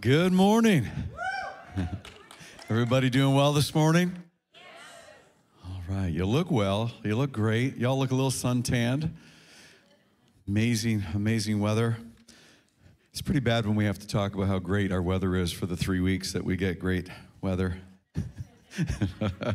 [0.00, 0.88] Good morning.
[2.70, 4.16] Everybody doing well this morning?
[4.54, 4.62] Yes.
[5.62, 6.90] All right, you look well.
[7.04, 7.76] You look great.
[7.76, 9.14] Y'all look a little suntanned.
[10.48, 11.98] Amazing, amazing weather.
[13.10, 15.66] It's pretty bad when we have to talk about how great our weather is for
[15.66, 17.10] the three weeks that we get great
[17.42, 17.76] weather.
[19.20, 19.54] well,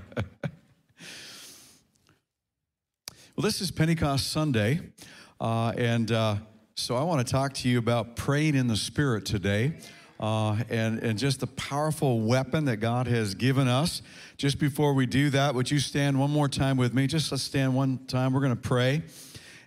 [3.37, 4.79] this is Pentecost Sunday,
[5.41, 6.35] uh, and uh,
[6.75, 9.73] so I want to talk to you about praying in the Spirit today.
[10.19, 14.01] Uh, and, and just the powerful weapon that God has given us.
[14.37, 17.05] Just before we do that, would you stand one more time with me?
[17.05, 18.31] Just let's stand one time.
[18.31, 19.03] We're going to pray.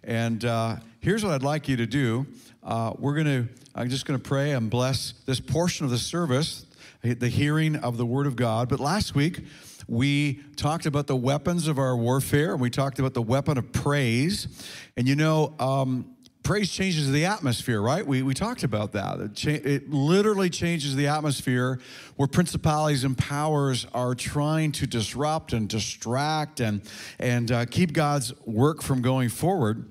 [0.05, 2.27] And uh, here's what I'd like you to do.
[2.63, 5.99] Uh, we're going to, I'm just going to pray and bless this portion of the
[5.99, 6.65] service,
[7.03, 8.69] the hearing of the Word of God.
[8.69, 9.45] But last week,
[9.87, 12.53] we talked about the weapons of our warfare.
[12.53, 14.49] And we talked about the weapon of praise.
[14.97, 18.07] And you know, um, praise changes the atmosphere, right?
[18.07, 19.21] We, we talked about that.
[19.21, 21.81] It, cha- it, literally changes the atmosphere
[22.17, 26.83] where principalities and powers are trying to disrupt and distract and,
[27.19, 29.91] and uh, keep God's work from going forward.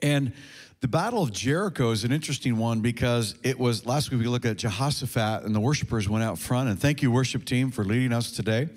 [0.00, 0.32] And
[0.80, 4.44] the Battle of Jericho is an interesting one because it was last week we looked
[4.44, 6.68] at Jehoshaphat and the worshipers went out front.
[6.68, 8.68] And thank you, worship team, for leading us today.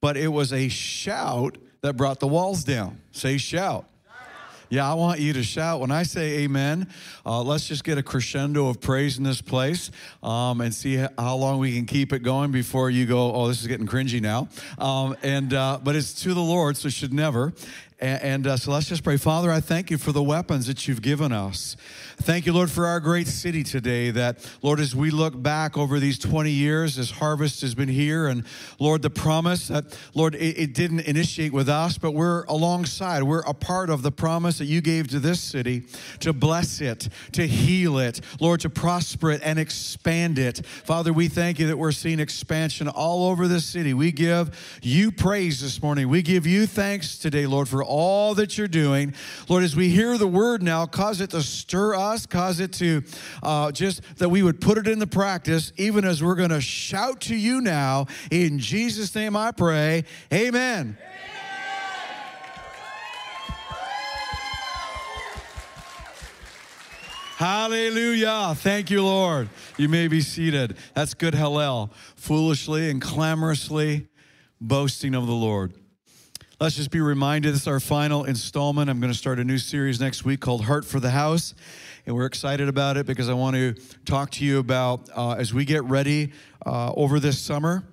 [0.00, 3.00] But it was a shout that brought the walls down.
[3.10, 3.86] Say shout.
[4.72, 5.80] Yeah, I want you to shout.
[5.80, 6.86] When I say amen,
[7.26, 9.90] uh, let's just get a crescendo of praise in this place
[10.22, 13.60] um, and see how long we can keep it going before you go, oh, this
[13.60, 14.48] is getting cringy now.
[14.78, 17.52] Um, and uh, But it's to the Lord, so it should never.
[18.00, 19.18] And, and uh, so let's just pray.
[19.18, 21.76] Father, I thank you for the weapons that you've given us.
[22.16, 24.10] Thank you, Lord, for our great city today.
[24.10, 28.26] That, Lord, as we look back over these 20 years, as harvest has been here,
[28.26, 28.44] and
[28.78, 33.22] Lord, the promise that, Lord, it, it didn't initiate with us, but we're alongside.
[33.22, 35.84] We're a part of the promise that you gave to this city
[36.20, 40.64] to bless it, to heal it, Lord, to prosper it and expand it.
[40.64, 43.92] Father, we thank you that we're seeing expansion all over this city.
[43.92, 46.08] We give you praise this morning.
[46.08, 49.12] We give you thanks today, Lord, for all that you're doing.
[49.48, 53.02] Lord, as we hear the word now, cause it to stir us, cause it to
[53.42, 57.20] uh, just that we would put it into practice, even as we're going to shout
[57.22, 58.06] to you now.
[58.30, 60.04] In Jesus' name I pray.
[60.32, 60.96] Amen.
[67.36, 68.54] Hallelujah.
[68.54, 69.48] Thank you, Lord.
[69.78, 70.76] You may be seated.
[70.94, 71.90] That's good Hallel.
[72.14, 74.08] Foolishly and clamorously
[74.60, 75.72] boasting of the Lord.
[76.62, 78.90] Let's just be reminded this is our final installment.
[78.90, 81.54] I'm going to start a new series next week called Heart for the House.
[82.04, 83.72] And we're excited about it because I want to
[84.04, 86.32] talk to you about uh, as we get ready
[86.66, 87.84] uh, over this summer.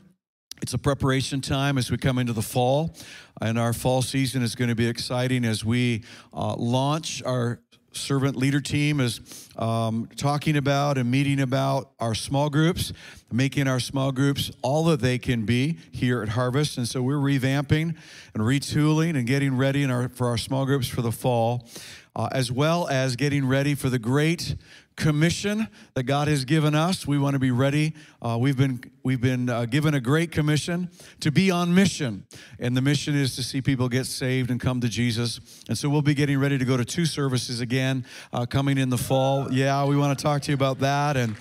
[0.61, 2.94] It's a preparation time as we come into the fall,
[3.39, 6.03] and our fall season is going to be exciting as we
[6.34, 7.61] uh, launch our
[7.97, 12.94] servant leader team is um, talking about and meeting about our small groups,
[13.31, 16.78] making our small groups all that they can be here at Harvest.
[16.78, 17.96] And so we're revamping
[18.34, 21.68] and retooling and getting ready our, for our small groups for the fall,
[22.16, 24.56] uh, as well as getting ready for the great
[24.97, 27.08] commission that God has given us.
[27.08, 27.94] We want to be ready.
[28.22, 30.90] Uh, we've been we've been uh, given a great commission
[31.22, 32.25] to be on mission,
[32.59, 35.40] and the mission is to see people get saved and come to Jesus.
[35.69, 38.90] And so we'll be getting ready to go to two services again uh, coming in
[38.90, 39.53] the fall.
[39.53, 41.38] Yeah, we want to talk to you about that and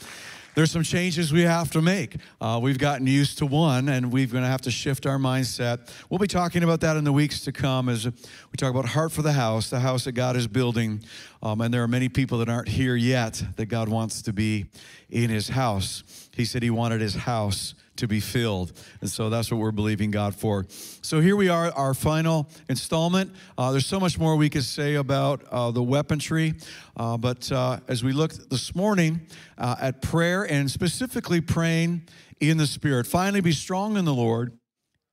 [0.57, 2.17] there's some changes we have to make.
[2.41, 5.91] Uh, we've gotten used to one, and we're going to have to shift our mindset.
[6.09, 9.13] We'll be talking about that in the weeks to come as we talk about heart
[9.13, 11.03] for the house, the house that God is building.
[11.43, 14.65] Um, and there are many people that aren't here yet that God wants to be
[15.11, 16.03] in His house.
[16.35, 18.73] He said He wanted His house to be filled.
[19.01, 20.67] And so that's what we're believing God for.
[21.03, 23.33] So here we are, our final installment.
[23.57, 26.55] Uh, there's so much more we could say about uh, the weaponry.
[26.97, 29.21] Uh, but uh, as we looked this morning
[29.59, 32.03] uh, at prayer and specifically praying
[32.41, 34.59] in the Spirit, finally be strong in the Lord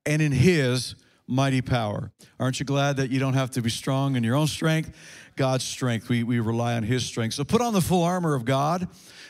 [0.06, 0.96] and in His
[1.28, 2.12] mighty power.
[2.40, 4.96] Aren't you glad that you don't have to be strong in your own strength?
[5.36, 6.10] God's strength.
[6.10, 7.34] We, we rely on His strength.
[7.34, 8.88] So put on the full armor of God.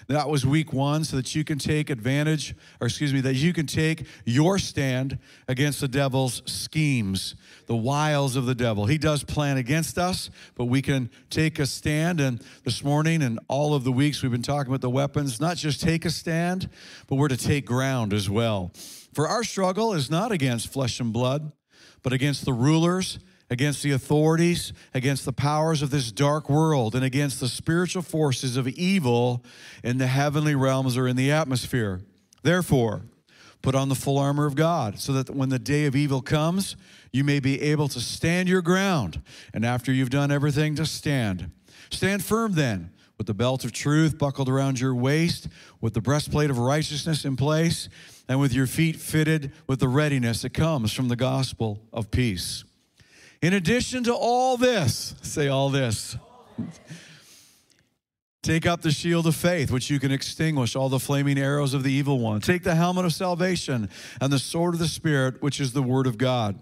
[0.08, 3.54] That was week one, so that you can take advantage, or excuse me, that you
[3.54, 5.18] can take your stand
[5.48, 7.36] against the devil's schemes,
[7.68, 8.86] the wiles of the devil.
[8.86, 12.20] He does plan against us, but we can take a stand.
[12.20, 15.58] And this morning and all of the weeks we've been talking about the weapons, not
[15.58, 16.70] just take a stand,
[17.08, 18.72] but we're to take ground as well.
[19.14, 21.52] For our struggle is not against flesh and blood,
[22.02, 23.20] but against the rulers
[23.50, 28.58] against the authorities, against the powers of this dark world, and against the spiritual forces
[28.58, 29.44] of evil
[29.84, 32.02] in the heavenly realms or in the atmosphere.
[32.42, 33.04] Therefore,
[33.62, 36.76] put on the full armor of God, so that when the day of evil comes,
[37.12, 39.22] you may be able to stand your ground.
[39.54, 41.52] And after you've done everything, to stand.
[41.90, 45.48] Stand firm then with the belt of truth buckled around your waist,
[45.80, 47.88] with the breastplate of righteousness in place,
[48.28, 52.64] and with your feet fitted with the readiness that comes from the gospel of peace.
[53.44, 56.16] In addition to all this, say all this.
[58.42, 61.84] Take up the shield of faith, which you can extinguish all the flaming arrows of
[61.84, 62.40] the evil one.
[62.40, 63.90] Take the helmet of salvation
[64.22, 66.58] and the sword of the Spirit, which is the word of God.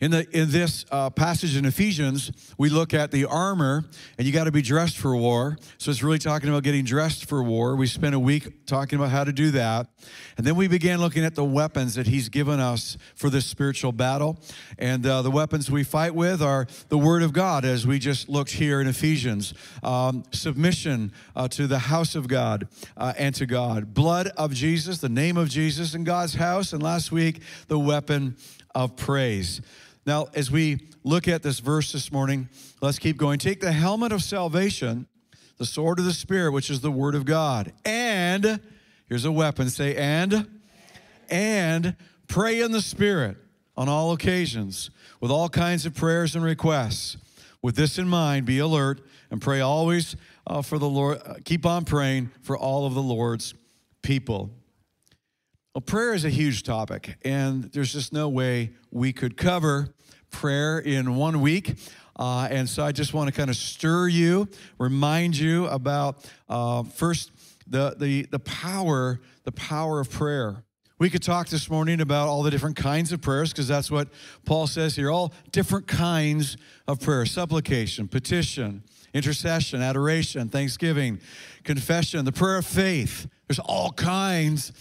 [0.00, 3.84] In, the, in this uh, passage in Ephesians, we look at the armor,
[4.16, 5.58] and you got to be dressed for war.
[5.78, 7.74] So it's really talking about getting dressed for war.
[7.74, 9.88] We spent a week talking about how to do that.
[10.36, 13.90] And then we began looking at the weapons that He's given us for this spiritual
[13.90, 14.38] battle.
[14.78, 18.28] And uh, the weapons we fight with are the Word of God, as we just
[18.28, 23.46] looked here in Ephesians, um, submission uh, to the house of God uh, and to
[23.46, 26.72] God, blood of Jesus, the name of Jesus in God's house.
[26.72, 28.36] And last week, the weapon
[28.78, 29.60] of praise.
[30.06, 32.48] Now, as we look at this verse this morning,
[32.80, 33.40] let's keep going.
[33.40, 35.08] Take the helmet of salvation,
[35.56, 37.72] the sword of the Spirit, which is the word of God.
[37.84, 38.60] And,
[39.08, 40.60] here's a weapon say, and,
[41.28, 41.96] and
[42.28, 43.36] pray in the Spirit
[43.76, 44.90] on all occasions
[45.20, 47.16] with all kinds of prayers and requests.
[47.60, 49.00] With this in mind, be alert
[49.32, 50.14] and pray always
[50.46, 51.20] uh, for the Lord.
[51.26, 53.54] Uh, keep on praying for all of the Lord's
[54.02, 54.50] people.
[55.78, 59.94] Well, prayer is a huge topic, and there's just no way we could cover
[60.32, 61.78] prayer in one week.
[62.16, 64.48] Uh, and so I just want to kind of stir you,
[64.80, 67.30] remind you about uh, first
[67.68, 70.64] the, the, the power, the power of prayer.
[70.98, 74.08] We could talk this morning about all the different kinds of prayers because that's what
[74.44, 76.56] Paul says here all different kinds
[76.88, 78.82] of prayer supplication, petition,
[79.14, 81.20] intercession, adoration, thanksgiving,
[81.62, 83.28] confession, the prayer of faith.
[83.46, 84.72] There's all kinds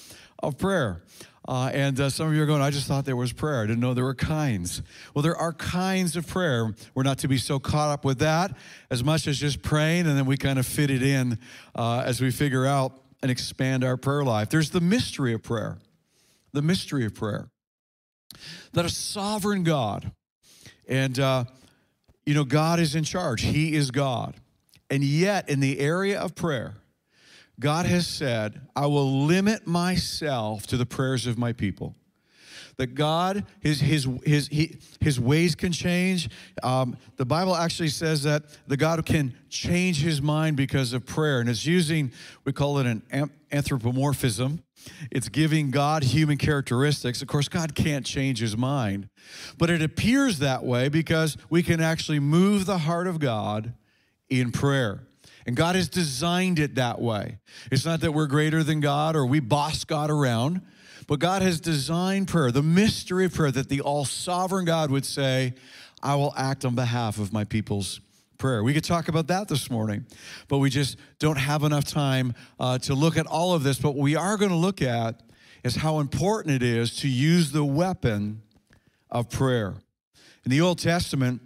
[0.43, 1.01] of prayer.
[1.47, 3.61] Uh, and uh, some of you are going, I just thought there was prayer.
[3.61, 4.81] I didn't know there were kinds.
[5.13, 6.75] Well, there are kinds of prayer.
[6.93, 8.55] We're not to be so caught up with that
[8.91, 11.39] as much as just praying, and then we kind of fit it in
[11.73, 14.49] uh, as we figure out and expand our prayer life.
[14.49, 15.77] There's the mystery of prayer.
[16.51, 17.49] The mystery of prayer.
[18.73, 20.11] That a sovereign God,
[20.87, 21.45] and, uh,
[22.25, 24.35] you know, God is in charge, He is God.
[24.89, 26.75] And yet, in the area of prayer,
[27.59, 31.95] God has said, I will limit myself to the prayers of my people.
[32.77, 36.29] That God, his, his, his, he, his ways can change.
[36.61, 41.39] Um, the Bible actually says that the God can change his mind because of prayer.
[41.39, 42.11] And it's using,
[42.45, 44.61] we call it an anthropomorphism.
[45.09, 47.23] It's giving God human characteristics.
[47.23, 49.09] Of course, God can't change his mind,
[49.57, 53.73] but it appears that way because we can actually move the heart of God
[54.29, 55.07] in prayer.
[55.47, 57.37] And God has designed it that way.
[57.71, 60.61] It's not that we're greater than God or we boss God around,
[61.07, 65.05] but God has designed prayer, the mystery of prayer, that the all sovereign God would
[65.05, 65.53] say,
[66.03, 68.01] I will act on behalf of my people's
[68.37, 68.61] prayer.
[68.61, 70.05] We could talk about that this morning,
[70.49, 73.79] but we just don't have enough time uh, to look at all of this.
[73.79, 75.23] But what we are going to look at
[75.63, 78.41] is how important it is to use the weapon
[79.09, 79.75] of prayer.
[80.43, 81.41] In the Old Testament,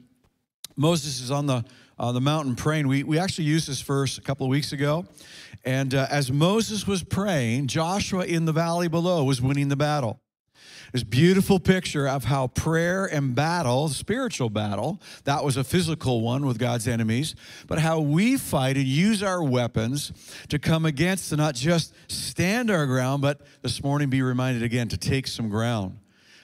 [0.76, 1.64] Moses is on the
[1.98, 2.88] on the mountain praying.
[2.88, 5.06] We, we actually used this verse a couple of weeks ago.
[5.64, 10.20] And uh, as Moses was praying, Joshua in the valley below was winning the battle.
[10.92, 16.46] This beautiful picture of how prayer and battle, spiritual battle, that was a physical one
[16.46, 17.34] with God's enemies,
[17.68, 20.12] but how we fight and use our weapons
[20.50, 24.90] to come against, to not just stand our ground, but this morning be reminded again
[24.90, 25.98] to take some ground.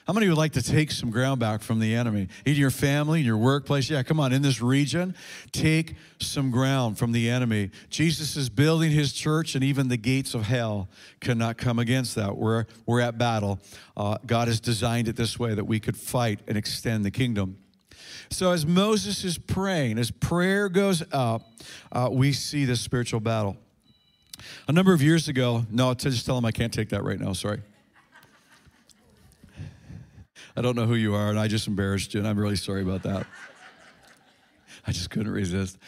[0.08, 2.28] How many would like to take some ground back from the enemy?
[2.46, 3.90] In your family, in your workplace?
[3.90, 5.14] Yeah, come on, in this region,
[5.52, 7.72] take some ground from the enemy.
[7.90, 10.88] Jesus is building his church, and even the gates of hell
[11.20, 12.38] cannot come against that.
[12.38, 13.60] We're, we're at battle.
[13.98, 17.58] Uh, God has designed it this way that we could fight and extend the kingdom.
[18.30, 21.42] So, as Moses is praying, as prayer goes up,
[21.92, 23.58] uh, we see this spiritual battle.
[24.68, 27.34] A number of years ago, no, just tell him I can't take that right now,
[27.34, 27.60] sorry.
[30.58, 32.82] I don't know who you are, and I just embarrassed you, and I'm really sorry
[32.82, 33.28] about that.
[34.84, 35.78] I just couldn't resist.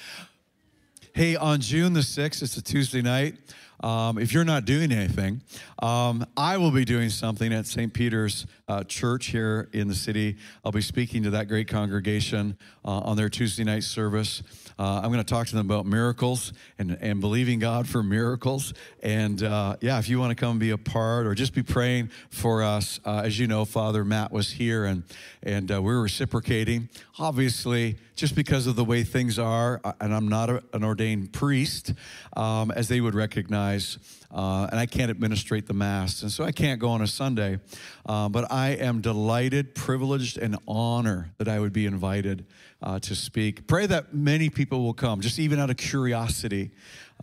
[1.13, 3.35] Hey, on June the 6th, it's a Tuesday night.
[3.83, 5.41] Um, if you're not doing anything,
[5.81, 7.93] um, I will be doing something at St.
[7.93, 10.37] Peter's uh, Church here in the city.
[10.65, 14.43] I'll be speaking to that great congregation uh, on their Tuesday night service.
[14.79, 18.75] Uh, I'm going to talk to them about miracles and, and believing God for miracles.
[19.03, 22.11] And uh, yeah, if you want to come be a part or just be praying
[22.31, 25.05] for us, uh, as you know, Father Matt was here and,
[25.43, 26.89] and uh, we're reciprocating.
[27.19, 31.95] Obviously, just because of the way things are, and I'm not a, an ordained priest,
[32.37, 33.99] um, as they would recognize recognize,
[34.31, 37.59] uh, and I can't administrate the Mass, and so I can't go on a Sunday.
[38.07, 42.47] Uh, but I am delighted, privileged, and honored that I would be invited
[42.83, 43.67] uh, to speak.
[43.67, 46.71] Pray that many people will come, just even out of curiosity.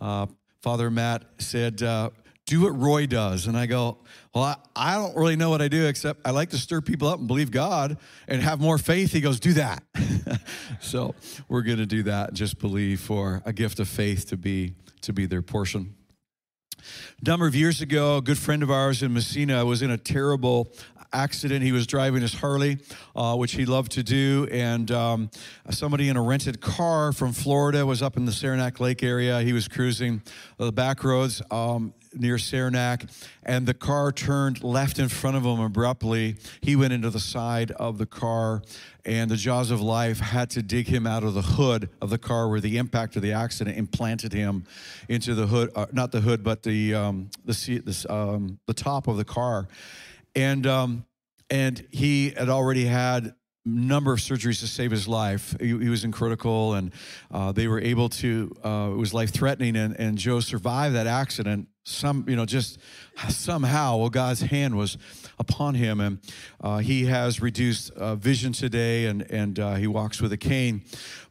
[0.00, 0.26] Uh,
[0.60, 2.10] Father Matt said, uh,
[2.46, 3.46] do what Roy does.
[3.46, 3.98] And I go,
[4.34, 7.06] Well, I, I, don't really know what I do except I like to stir people
[7.06, 9.12] up and believe God and have more faith.
[9.12, 9.82] He goes, Do that.
[10.80, 11.14] so
[11.46, 12.28] we're going to do that.
[12.28, 15.94] And just believe for a gift of faith to be to be their portion.
[16.78, 19.98] A number of years ago, a good friend of ours in Massena was in a
[19.98, 20.72] terrible
[21.12, 21.62] accident.
[21.62, 22.78] He was driving his Harley,
[23.16, 25.30] uh, which he loved to do, and um,
[25.70, 29.40] somebody in a rented car from Florida was up in the Saranac Lake area.
[29.40, 30.22] He was cruising
[30.56, 33.04] the back roads um, near Saranac,
[33.42, 36.36] and the car turned left in front of him abruptly.
[36.60, 38.62] He went into the side of the car,
[39.04, 42.18] and the jaws of life had to dig him out of the hood of the
[42.18, 44.64] car where the impact of the accident implanted him
[45.08, 49.08] into the hood, uh, not the hood, but the um, the this, um, the top
[49.08, 49.68] of the car
[50.38, 51.04] and um,
[51.50, 55.54] and he had already had number of surgeries to save his life.
[55.60, 56.92] He, he was in critical, and
[57.30, 58.54] uh, they were able to.
[58.64, 61.68] Uh, it was life threatening, and, and Joe survived that accident.
[61.84, 62.78] Some, you know, just
[63.28, 64.96] somehow, well, God's hand was
[65.38, 66.18] upon him, and
[66.60, 70.82] uh, he has reduced uh, vision today, and and uh, he walks with a cane,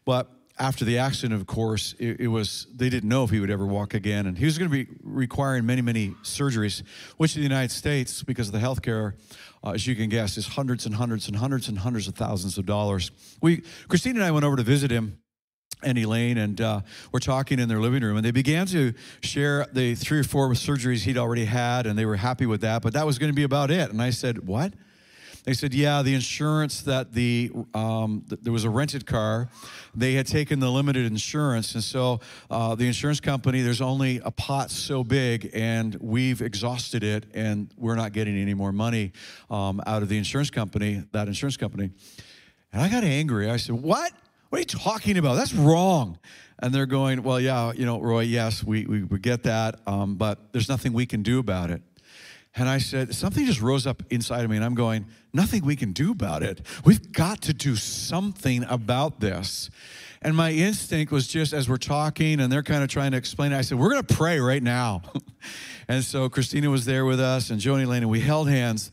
[0.03, 3.49] but after the accident, of course, it, it, was they didn't know if he would
[3.49, 6.83] ever walk again, and he was going to be requiring many, many surgeries,
[7.17, 9.15] which in the United States, because of the health care,
[9.63, 12.57] uh, as you can guess, is hundreds and hundreds and hundreds and hundreds of thousands
[12.57, 13.11] of dollars.
[13.41, 15.19] We, Christine and I went over to visit him
[15.83, 19.67] and Elaine, and uh, we're talking in their living room, and they began to share
[19.73, 22.93] the three or four surgeries he'd already had, and they were happy with that, but
[22.93, 23.91] that was going to be about it.
[23.91, 24.73] And I said, "What?"
[25.47, 29.47] They said, yeah, the insurance that the, um, th- there was a rented car.
[29.95, 31.73] They had taken the limited insurance.
[31.73, 32.19] And so
[32.51, 37.73] uh, the insurance company, there's only a pot so big, and we've exhausted it, and
[37.77, 39.13] we're not getting any more money
[39.49, 41.91] um, out of the insurance company, that insurance company.
[42.73, 43.49] And I got angry.
[43.49, 44.11] I said, what?
[44.49, 45.35] What are you talking about?
[45.35, 46.19] That's wrong.
[46.59, 50.15] And they're going, well, yeah, you know, Roy, yes, we, we, we get that, um,
[50.15, 51.81] but there's nothing we can do about it.
[52.57, 55.75] And I said, something just rose up inside of me, and I'm going, nothing we
[55.75, 56.61] can do about it.
[56.83, 59.69] We've got to do something about this.
[60.23, 63.51] And my instinct was just as we're talking and they're kind of trying to explain
[63.51, 65.03] it, I said, We're going to pray right now.
[65.87, 68.91] and so Christina was there with us and Joe and Elaine, and we held hands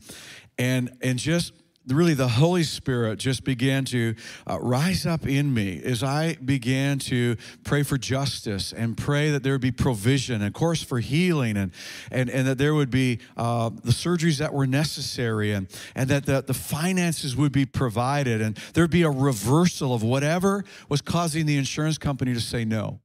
[0.57, 1.53] and, and just
[1.87, 4.15] really the Holy Spirit just began to
[4.49, 9.43] uh, rise up in me as I began to pray for justice and pray that
[9.43, 11.71] there would be provision and, of course, for healing and,
[12.11, 16.25] and, and that there would be uh, the surgeries that were necessary and, and that
[16.25, 21.45] the, the finances would be provided and there'd be a reversal of whatever was causing
[21.45, 22.99] the insurance company to say no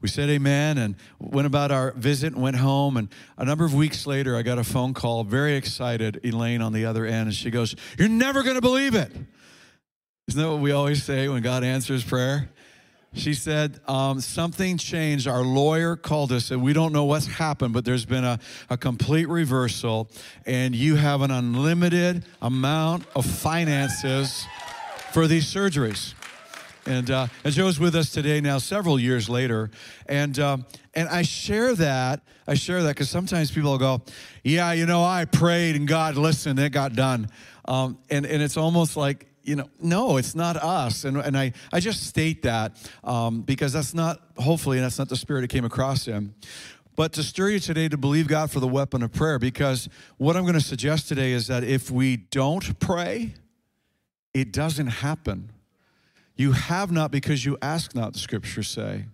[0.00, 2.96] we said amen and went about our visit and went home.
[2.96, 6.72] And a number of weeks later, I got a phone call, very excited, Elaine on
[6.72, 7.28] the other end.
[7.28, 9.12] And she goes, You're never going to believe it.
[10.28, 12.48] Isn't that what we always say when God answers prayer?
[13.12, 15.26] She said, um, Something changed.
[15.26, 18.38] Our lawyer called us, and we don't know what's happened, but there's been a,
[18.70, 20.08] a complete reversal,
[20.46, 24.46] and you have an unlimited amount of finances
[25.12, 26.14] for these surgeries.
[26.86, 29.70] And, uh, and Joe's with us today now, several years later.
[30.06, 32.22] And, um, and I share that.
[32.46, 34.02] I share that because sometimes people will go,
[34.42, 37.28] Yeah, you know, I prayed and God listened, and it got done.
[37.66, 41.04] Um, and, and it's almost like, you know, no, it's not us.
[41.04, 45.08] And, and I, I just state that um, because that's not, hopefully, and that's not
[45.08, 46.34] the spirit that came across him.
[46.96, 50.36] But to stir you today to believe God for the weapon of prayer, because what
[50.36, 53.34] I'm going to suggest today is that if we don't pray,
[54.34, 55.50] it doesn't happen.
[56.40, 59.04] You have not because you ask not, the scriptures say.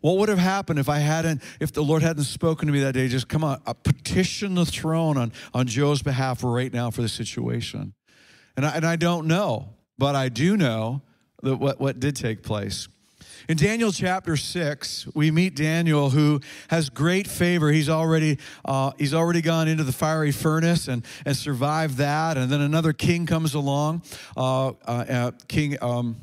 [0.00, 2.94] What would have happened if I hadn't, if the Lord hadn't spoken to me that
[2.94, 3.06] day?
[3.06, 7.08] Just come on, uh, petition the throne on, on Joe's behalf right now for the
[7.08, 7.92] situation.
[8.56, 11.02] And I, and I don't know, but I do know
[11.42, 12.88] that what, what did take place.
[13.46, 17.72] In Daniel chapter six, we meet Daniel, who has great favor.
[17.72, 22.38] He's already uh, he's already gone into the fiery furnace and and survived that.
[22.38, 24.02] And then another king comes along,
[24.34, 25.76] uh, uh, uh King.
[25.82, 26.16] Um,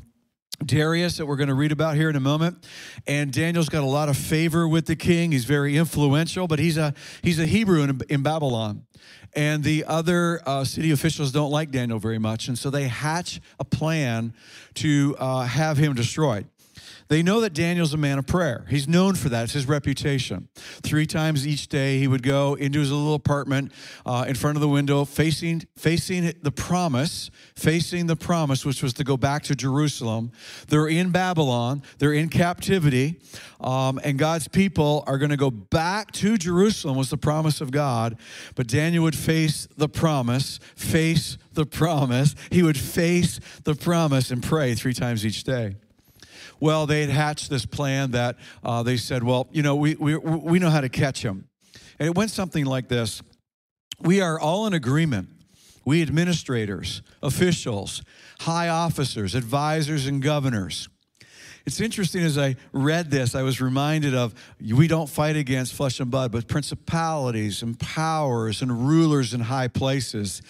[0.65, 2.65] Darius, that we're going to read about here in a moment.
[3.07, 5.31] And Daniel's got a lot of favor with the king.
[5.31, 8.85] He's very influential, but he's a, he's a Hebrew in, in Babylon.
[9.33, 12.47] And the other uh, city officials don't like Daniel very much.
[12.47, 14.33] And so they hatch a plan
[14.75, 16.47] to uh, have him destroyed.
[17.11, 18.65] They know that Daniel's a man of prayer.
[18.69, 19.43] He's known for that.
[19.43, 20.47] It's his reputation.
[20.55, 23.73] Three times each day, he would go into his little apartment
[24.05, 28.93] uh, in front of the window, facing facing the promise, facing the promise, which was
[28.93, 30.31] to go back to Jerusalem.
[30.69, 31.83] They're in Babylon.
[31.97, 33.19] They're in captivity,
[33.59, 36.95] um, and God's people are going to go back to Jerusalem.
[36.95, 38.17] Was the promise of God,
[38.55, 42.35] but Daniel would face the promise, face the promise.
[42.51, 45.75] He would face the promise and pray three times each day.
[46.61, 50.15] Well, they had hatched this plan that uh, they said, well, you know, we, we,
[50.15, 51.49] we know how to catch him.
[51.99, 53.21] And it went something like this
[53.99, 55.29] We are all in agreement.
[55.83, 58.03] We administrators, officials,
[58.41, 60.87] high officers, advisors, and governors.
[61.65, 65.99] It's interesting as I read this, I was reminded of we don't fight against flesh
[65.99, 70.41] and blood, but principalities and powers and rulers in high places.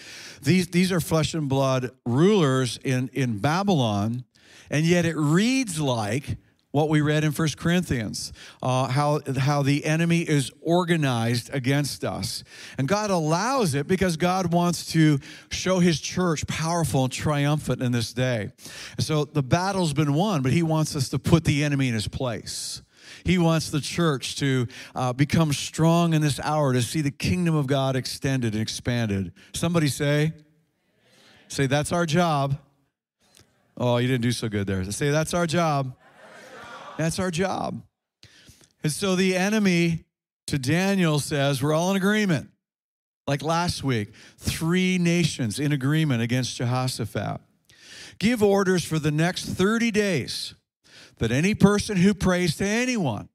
[0.42, 4.24] These, these are flesh and blood rulers in, in Babylon
[4.72, 6.36] and yet it reads like
[6.72, 12.42] what we read in 1 Corinthians, uh, how, how the enemy is organized against us.
[12.78, 15.18] And God allows it because God wants to
[15.50, 18.52] show his church powerful and triumphant in this day.
[18.98, 22.08] So the battle's been won, but he wants us to put the enemy in his
[22.08, 22.82] place.
[23.24, 27.54] He wants the church to uh, become strong in this hour, to see the kingdom
[27.54, 29.32] of God extended and expanded.
[29.52, 30.32] Somebody say,
[31.48, 32.58] say, that's our job.
[33.76, 34.84] Oh, you didn't do so good there.
[34.90, 35.94] Say, that's our job.
[36.98, 37.82] That's our job.
[38.82, 40.04] And so the enemy
[40.48, 42.50] to Daniel says, we're all in agreement.
[43.26, 47.40] Like last week, three nations in agreement against Jehoshaphat.
[48.18, 50.54] Give orders for the next 30 days
[51.18, 53.28] that any person who prays to anyone,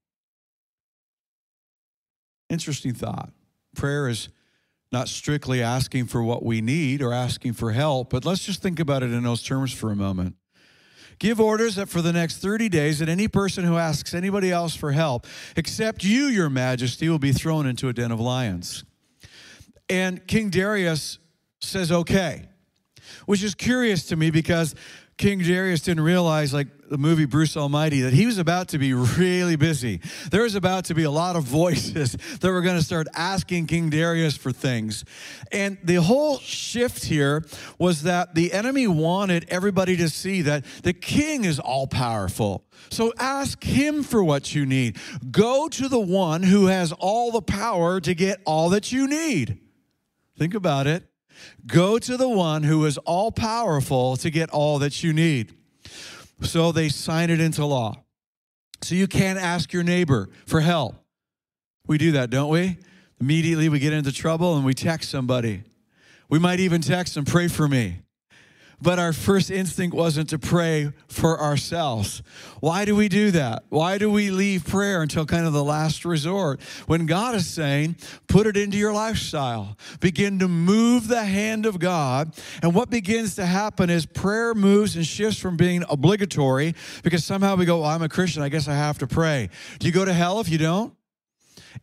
[2.50, 3.32] interesting thought.
[3.76, 4.30] Prayer is
[4.92, 8.80] not strictly asking for what we need or asking for help, but let's just think
[8.80, 10.36] about it in those terms for a moment.
[11.20, 14.76] Give orders that for the next 30 days, that any person who asks anybody else
[14.76, 15.26] for help,
[15.56, 18.84] except you, your majesty, will be thrown into a den of lions.
[19.90, 21.18] And King Darius
[21.60, 22.48] says, okay,
[23.26, 24.76] which is curious to me because
[25.18, 28.94] King Darius didn't realize, like the movie Bruce Almighty, that he was about to be
[28.94, 30.00] really busy.
[30.32, 33.68] There was about to be a lot of voices that were going to start asking
[33.68, 35.04] King Darius for things.
[35.52, 37.46] And the whole shift here
[37.78, 42.64] was that the enemy wanted everybody to see that the king is all powerful.
[42.90, 44.98] So ask him for what you need.
[45.32, 49.60] Go to the one who has all the power to get all that you need.
[50.38, 51.04] Think about it.
[51.66, 55.57] Go to the one who is all powerful to get all that you need.
[56.42, 58.04] So they sign it into law.
[58.82, 60.96] So you can't ask your neighbor for help.
[61.88, 62.78] We do that, don't we?
[63.20, 65.64] Immediately we get into trouble and we text somebody.
[66.30, 68.02] We might even text them, pray for me.
[68.80, 72.22] But our first instinct wasn't to pray for ourselves.
[72.60, 73.64] Why do we do that?
[73.70, 76.62] Why do we leave prayer until kind of the last resort?
[76.86, 77.96] When God is saying,
[78.28, 82.36] put it into your lifestyle, begin to move the hand of God.
[82.62, 87.56] And what begins to happen is prayer moves and shifts from being obligatory because somehow
[87.56, 89.50] we go, well, I'm a Christian, I guess I have to pray.
[89.80, 90.94] Do you go to hell if you don't?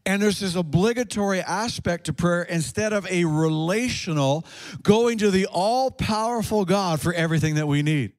[0.07, 4.47] And there's this obligatory aspect to prayer instead of a relational
[4.83, 8.13] going to the all powerful God for everything that we need.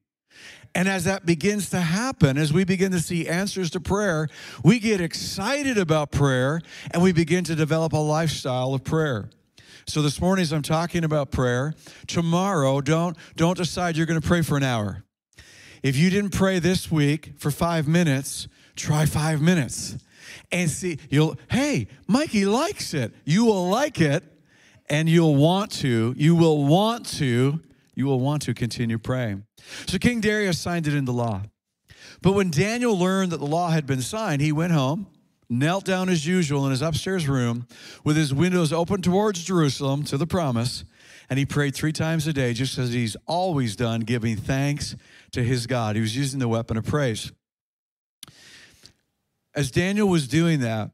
[0.74, 4.28] And as that begins to happen, as we begin to see answers to prayer,
[4.62, 6.60] we get excited about prayer
[6.90, 9.30] and we begin to develop a lifestyle of prayer.
[9.86, 11.74] So this morning as I'm talking about prayer,
[12.06, 15.04] tomorrow don't don't decide you're going to pray for an hour.
[15.82, 19.96] If you didn't pray this week for 5 minutes, try 5 minutes
[20.52, 23.14] and see, you'll, hey, Mikey likes it.
[23.24, 24.24] You will like it
[24.88, 27.60] and you'll want to, you will want to,
[27.94, 29.44] you will want to continue praying.
[29.86, 31.42] So King Darius signed it into law.
[32.22, 35.06] But when Daniel learned that the law had been signed, he went home,
[35.48, 37.66] knelt down as usual in his upstairs room
[38.04, 40.84] with his windows open towards Jerusalem to the promise,
[41.28, 44.94] and he prayed three times a day, just as he's always done, giving thanks
[45.32, 45.96] to his God.
[45.96, 47.32] He was using the weapon of praise.
[49.56, 50.90] As Daniel was doing that,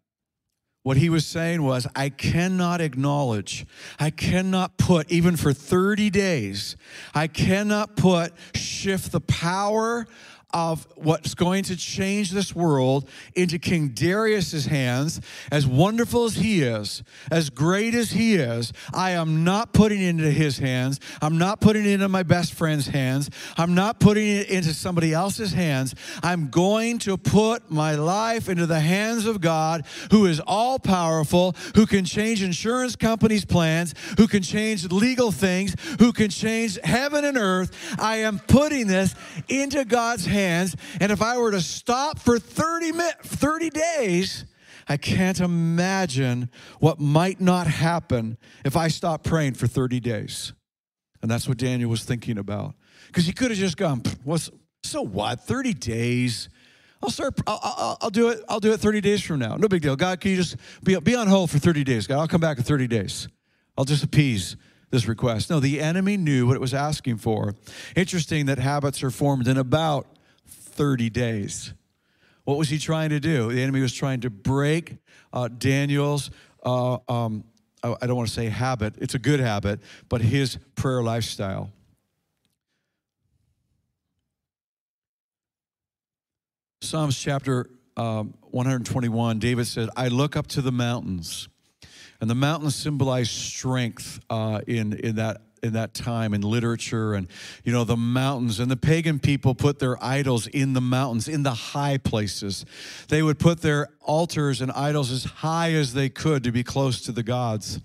[0.84, 3.66] what he was saying was, I cannot acknowledge,
[4.00, 6.76] I cannot put, even for 30 days,
[7.14, 10.06] I cannot put, shift the power
[10.52, 15.20] of what's going to change this world into King Darius's hands.
[15.50, 20.08] As wonderful as he is, as great as he is, I am not putting it
[20.08, 21.00] into his hands.
[21.20, 23.30] I'm not putting it into my best friend's hands.
[23.56, 25.94] I'm not putting it into somebody else's hands.
[26.22, 31.54] I'm going to put my life into the hands of God, who is all powerful,
[31.74, 37.24] who can change insurance companies' plans, who can change legal things, who can change heaven
[37.24, 37.96] and earth.
[37.98, 39.14] I am putting this
[39.48, 40.76] into God's hands hands.
[41.00, 44.44] And if I were to stop for 30, 30 days,
[44.88, 46.50] I can't imagine
[46.80, 50.52] what might not happen if I stopped praying for 30 days.
[51.22, 52.74] And that's what Daniel was thinking about.
[53.06, 54.50] Because he could have just gone, what's,
[54.82, 56.48] so what, 30 days?
[57.02, 59.56] I'll start, I'll, I'll, I'll, do it, I'll do it 30 days from now.
[59.56, 59.96] No big deal.
[59.96, 62.06] God, can you just be, be on hold for 30 days?
[62.06, 63.28] God, I'll come back in 30 days.
[63.76, 64.56] I'll just appease
[64.90, 65.50] this request.
[65.50, 67.54] No, the enemy knew what it was asking for.
[67.96, 70.06] Interesting that habits are formed in about
[70.72, 71.74] 30 days.
[72.44, 73.52] What was he trying to do?
[73.52, 74.96] The enemy was trying to break
[75.32, 76.30] uh, Daniel's,
[76.64, 77.44] uh, um,
[77.82, 81.70] I don't want to say habit, it's a good habit, but his prayer lifestyle.
[86.80, 91.48] Psalms chapter um, 121, David said, I look up to the mountains.
[92.20, 97.28] And the mountains symbolize strength uh, in, in that in that time in literature and
[97.62, 98.58] you know the mountains.
[98.58, 102.64] And the pagan people put their idols in the mountains in the high places.
[103.08, 107.00] They would put their altars and idols as high as they could to be close
[107.02, 107.78] to the gods.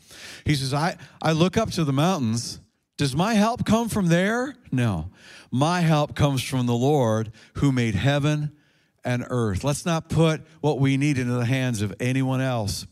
[0.43, 2.59] He says i i look up to the mountains.
[2.97, 4.55] Does my help come from there?
[4.71, 5.11] No.
[5.51, 8.53] My help comes from the lord who made heaven
[9.05, 9.63] and earth.
[9.63, 12.87] Let's not put what we need into the hands of anyone else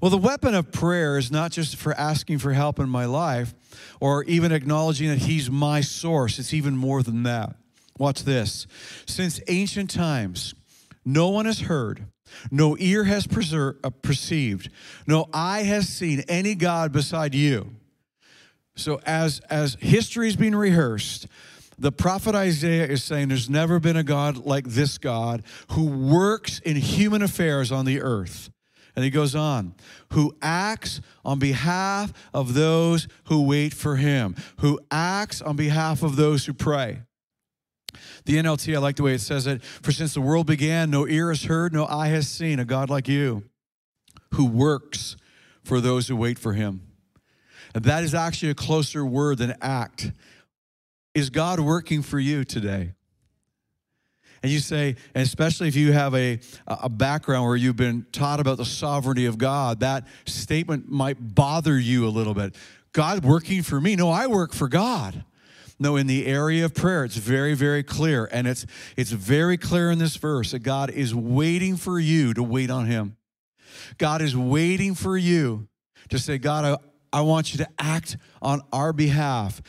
[0.00, 3.54] well, the weapon of prayer is not just for asking for help in my life
[4.00, 7.56] or even acknowledging that He's my source, it's even more than that.
[7.98, 8.66] Watch this.
[9.06, 10.54] Since ancient times,
[11.04, 12.06] no one has heard,
[12.50, 14.70] no ear has uh, perceived,
[15.06, 17.70] no eye has seen any God beside you.
[18.76, 21.28] So, as, as history is being rehearsed,
[21.78, 26.58] the prophet Isaiah is saying there's never been a God like this God who works
[26.60, 28.50] in human affairs on the earth.
[28.96, 29.74] And he goes on,
[30.12, 36.16] who acts on behalf of those who wait for him, who acts on behalf of
[36.16, 37.02] those who pray.
[38.24, 39.62] The NLT, I like the way it says it.
[39.62, 42.88] For since the world began, no ear has heard, no eye has seen a God
[42.88, 43.44] like you
[44.34, 45.16] who works
[45.62, 46.82] for those who wait for him.
[47.74, 50.12] And that is actually a closer word than act.
[51.14, 52.92] Is God working for you today?
[54.44, 58.40] And you say, and especially if you have a, a background where you've been taught
[58.40, 62.54] about the sovereignty of God, that statement might bother you a little bit.
[62.92, 63.96] God working for me?
[63.96, 65.24] No, I work for God.
[65.78, 68.28] No, in the area of prayer, it's very, very clear.
[68.30, 68.66] And it's
[68.98, 72.84] it's very clear in this verse that God is waiting for you to wait on
[72.84, 73.16] him.
[73.96, 75.68] God is waiting for you
[76.10, 76.78] to say, God,
[77.14, 79.62] I, I want you to act on our behalf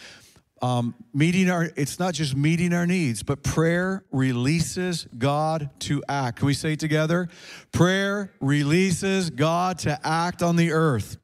[0.65, 6.39] um, meeting our it's not just meeting our needs but prayer releases god to act.
[6.39, 7.30] Can we say it together?
[7.71, 11.17] Prayer releases god to act on the earth.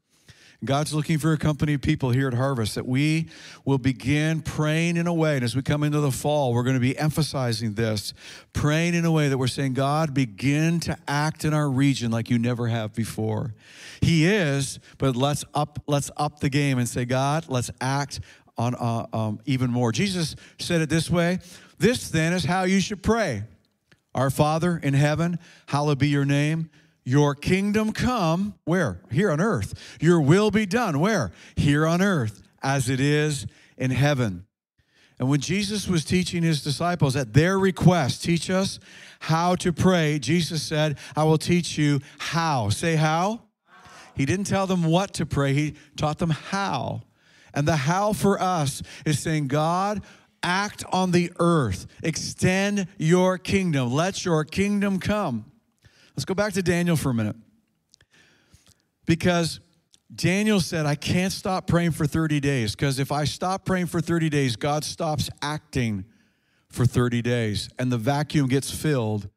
[0.64, 3.28] God's looking for a company of people here at Harvest that we
[3.64, 6.76] will begin praying in a way, and as we come into the fall, we're going
[6.76, 8.14] to be emphasizing this
[8.52, 12.30] praying in a way that we're saying, God, begin to act in our region like
[12.30, 13.54] you never have before.
[14.00, 18.20] He is, but let's up, let's up the game and say, God, let's act
[18.56, 19.92] on uh, um, even more.
[19.92, 21.38] Jesus said it this way
[21.78, 23.44] This then is how you should pray
[24.14, 26.70] Our Father in heaven, hallowed be your name.
[27.04, 29.00] Your kingdom come, where?
[29.10, 29.98] Here on earth.
[30.00, 31.32] Your will be done, where?
[31.56, 34.46] Here on earth, as it is in heaven.
[35.18, 38.78] And when Jesus was teaching his disciples at their request, teach us
[39.20, 42.70] how to pray, Jesus said, I will teach you how.
[42.70, 43.42] Say how?
[44.16, 47.02] He didn't tell them what to pray, he taught them how.
[47.54, 50.02] And the how for us is saying, God,
[50.42, 55.44] act on the earth, extend your kingdom, let your kingdom come.
[56.16, 57.36] Let's go back to Daniel for a minute.
[59.06, 59.60] Because
[60.14, 64.00] Daniel said, I can't stop praying for 30 days, because if I stop praying for
[64.00, 66.04] 30 days, God stops acting
[66.68, 69.28] for 30 days, and the vacuum gets filled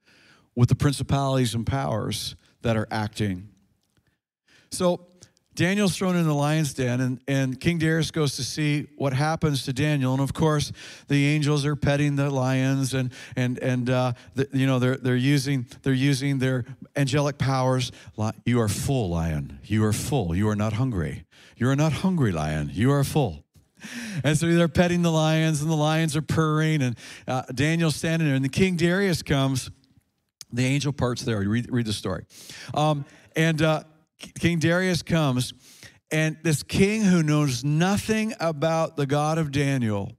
[0.55, 3.49] with the principalities and powers that are acting.
[4.71, 5.07] So,
[5.55, 9.63] Daniel's thrown in the lion's den, and, and King Darius goes to see what happens
[9.63, 10.11] to Daniel.
[10.13, 10.73] And of course,
[11.07, 15.15] the angels are petting the lions, and and and uh, the, you know they're they're
[15.15, 16.65] using they're using their
[16.95, 17.93] angelic powers.
[18.43, 19.59] You are full, lion.
[19.63, 20.35] You are full.
[20.35, 21.23] You are not hungry.
[21.55, 22.69] You are not hungry, lion.
[22.73, 23.45] You are full.
[24.23, 28.27] And so they're petting the lions, and the lions are purring, and uh, Daniel's standing
[28.27, 28.35] there.
[28.35, 29.71] And the King Darius comes.
[30.53, 31.39] The angel parts there.
[31.39, 32.25] Read, read the story.
[32.73, 33.03] Um,
[33.35, 33.83] and uh,
[34.19, 35.53] King Darius comes,
[36.11, 40.13] and this king who knows nothing about the God of Daniel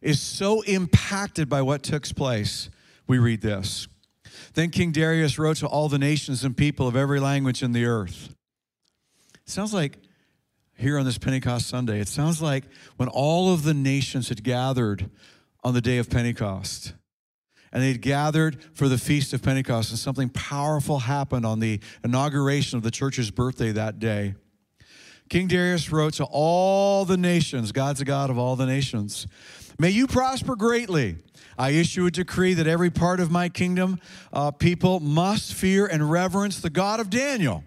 [0.00, 2.70] is so impacted by what took place.
[3.06, 3.88] We read this.
[4.54, 7.84] Then King Darius wrote to all the nations and people of every language in the
[7.84, 8.34] earth.
[9.44, 9.98] Sounds like
[10.76, 12.64] here on this Pentecost Sunday, it sounds like
[12.96, 15.10] when all of the nations had gathered
[15.64, 16.94] on the day of Pentecost.
[17.72, 22.76] And they'd gathered for the feast of Pentecost, and something powerful happened on the inauguration
[22.76, 24.34] of the church's birthday that day.
[25.28, 29.26] King Darius wrote to all the nations, God's a God of all the nations.
[29.78, 31.16] May you prosper greatly.
[31.58, 33.98] I issue a decree that every part of my kingdom
[34.32, 37.64] uh, people must fear and reverence the God of Daniel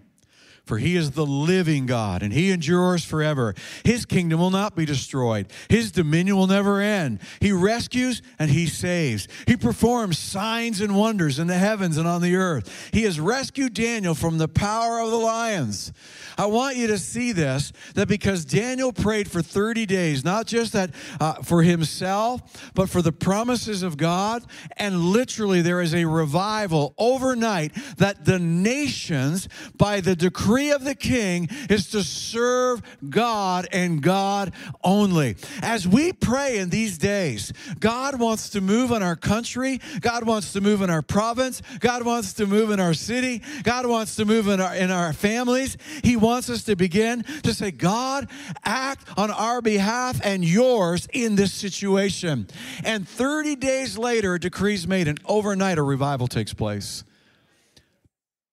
[0.64, 3.54] for he is the living God and he endures forever.
[3.84, 7.20] His kingdom will not be destroyed, his dominion will never end.
[7.40, 9.26] He rescues and he saves.
[9.46, 12.90] He performs signs and wonders in the heavens and on the earth.
[12.92, 15.92] He has rescued Daniel from the power of the lions.
[16.38, 20.72] I want you to see this that because Daniel prayed for 30 days, not just
[20.72, 24.44] that uh, for himself, but for the promises of God,
[24.76, 30.84] and literally there is a revival overnight that the nations, by the decree decree of
[30.84, 34.52] the king is to serve God and God
[34.84, 35.36] only.
[35.62, 40.52] As we pray in these days, God wants to move in our country, God wants
[40.52, 44.26] to move in our province, God wants to move in our city, God wants to
[44.26, 45.78] move in our in our families.
[46.04, 48.28] He wants us to begin to say, God,
[48.62, 52.46] act on our behalf and yours in this situation.
[52.84, 57.04] And 30 days later, a decree is made, and overnight a revival takes place.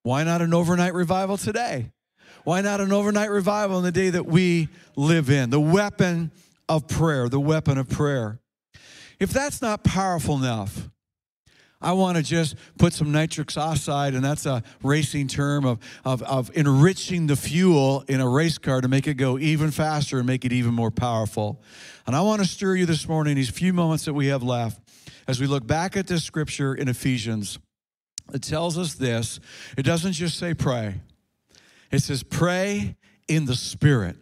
[0.09, 1.91] Why not an overnight revival today?
[2.43, 5.51] Why not an overnight revival in the day that we live in?
[5.51, 6.31] The weapon
[6.67, 8.39] of prayer, the weapon of prayer.
[9.19, 10.89] If that's not powerful enough,
[11.79, 16.23] I want to just put some nitric oxide, and that's a racing term of, of,
[16.23, 20.25] of enriching the fuel in a race car to make it go even faster and
[20.25, 21.61] make it even more powerful.
[22.07, 24.81] And I want to stir you this morning, these few moments that we have left,
[25.27, 27.59] as we look back at this scripture in Ephesians.
[28.33, 29.39] It tells us this
[29.77, 31.01] it doesn't just say pray,
[31.91, 32.95] it says pray
[33.27, 34.15] in the Spirit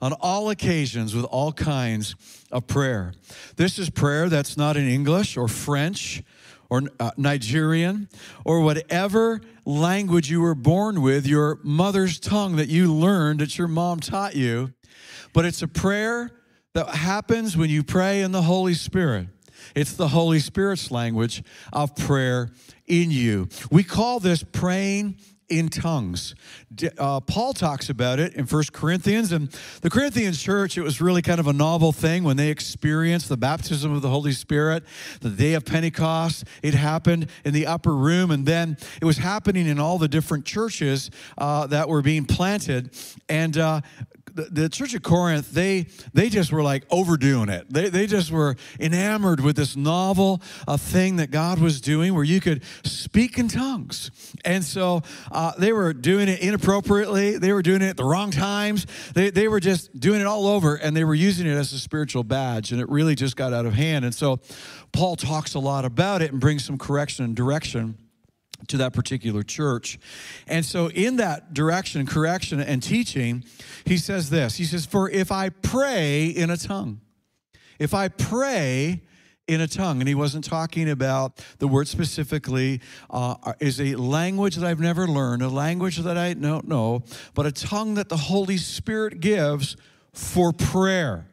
[0.00, 2.14] on all occasions with all kinds
[2.52, 3.12] of prayer.
[3.56, 6.22] This is prayer that's not in English or French
[6.70, 8.08] or uh, Nigerian
[8.44, 13.68] or whatever language you were born with, your mother's tongue that you learned that your
[13.68, 14.72] mom taught you.
[15.32, 16.30] But it's a prayer
[16.74, 19.28] that happens when you pray in the Holy Spirit.
[19.74, 21.42] It's the Holy Spirit's language
[21.72, 22.50] of prayer
[22.88, 23.48] in you.
[23.70, 26.34] We call this praying in tongues.
[26.98, 29.32] Uh, Paul talks about it in First Corinthians.
[29.32, 29.48] And
[29.80, 33.36] the Corinthians church, it was really kind of a novel thing when they experienced the
[33.36, 34.84] baptism of the Holy Spirit,
[35.20, 36.44] the day of Pentecost.
[36.62, 40.44] It happened in the upper room, and then it was happening in all the different
[40.44, 42.90] churches uh, that were being planted.
[43.28, 43.80] And uh,
[44.50, 47.72] the, church of Corinth, they they just were like overdoing it.
[47.72, 52.24] They, they just were enamored with this novel uh, thing that God was doing where
[52.24, 54.10] you could speak in tongues.
[54.44, 57.38] And so uh, they were doing it inappropriately.
[57.38, 58.86] They were doing it at the wrong times.
[59.14, 61.78] They, they were just doing it all over and they were using it as a
[61.78, 62.72] spiritual badge.
[62.72, 64.04] And it really just got out of hand.
[64.04, 64.40] And so
[64.92, 67.98] Paul talks a lot about it and brings some correction and direction
[68.66, 69.98] to that particular church.
[70.46, 73.44] And so, in that direction, correction, and teaching,
[73.84, 77.00] he says this He says, For if I pray in a tongue,
[77.78, 79.02] if I pray
[79.46, 84.56] in a tongue, and he wasn't talking about the word specifically, uh, is a language
[84.56, 87.02] that I've never learned, a language that I don't know,
[87.34, 89.76] but a tongue that the Holy Spirit gives
[90.12, 91.26] for prayer.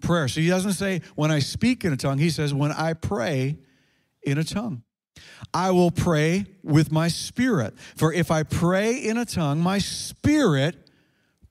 [0.00, 0.28] Prayer.
[0.28, 3.58] So he doesn't say, when I speak in a tongue, he says, when I pray
[4.22, 4.82] in a tongue.
[5.52, 7.74] I will pray with my spirit.
[7.96, 10.76] For if I pray in a tongue, my spirit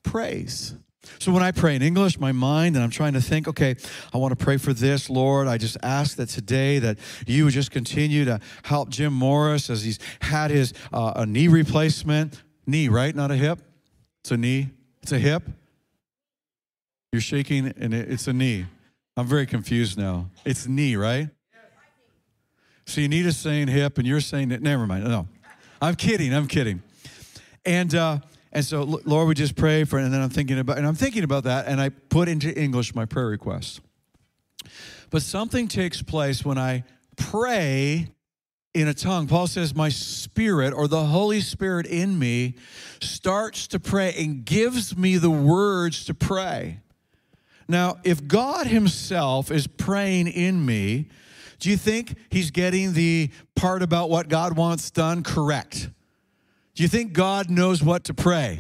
[0.04, 0.76] prays.
[1.18, 3.76] So when I pray in English, my mind, and I'm trying to think, okay,
[4.14, 5.48] I want to pray for this, Lord.
[5.48, 9.84] I just ask that today that you would just continue to help Jim Morris as
[9.84, 12.42] he's had his uh, a knee replacement.
[12.68, 13.16] Knee, right?
[13.16, 13.60] Not a hip.
[14.22, 14.70] It's a knee.
[15.02, 15.44] It's a hip.
[17.12, 18.68] You're shaking, and it's a knee.
[19.18, 20.30] I'm very confused now.
[20.46, 21.30] It's knee, right?
[22.90, 24.64] So Anita's saying hip, and you're saying that.
[24.64, 25.04] Never mind.
[25.04, 25.28] No,
[25.80, 26.34] I'm kidding.
[26.34, 26.82] I'm kidding.
[27.64, 28.20] And uh,
[28.52, 31.24] and so, Lord, we just pray for, and then I'm thinking about, and I'm thinking
[31.24, 33.82] about that, and I put into English my prayer request.
[35.12, 36.84] But something takes place when I
[37.16, 38.08] pray
[38.74, 39.28] in a tongue.
[39.28, 42.56] Paul says, My spirit or the Holy Spirit in me
[43.02, 46.80] starts to pray and gives me the words to pray.
[47.68, 51.10] Now, if God Himself is praying in me,
[51.60, 55.90] do you think he's getting the part about what God wants done correct?
[56.76, 58.60] Do you think God knows what to pray?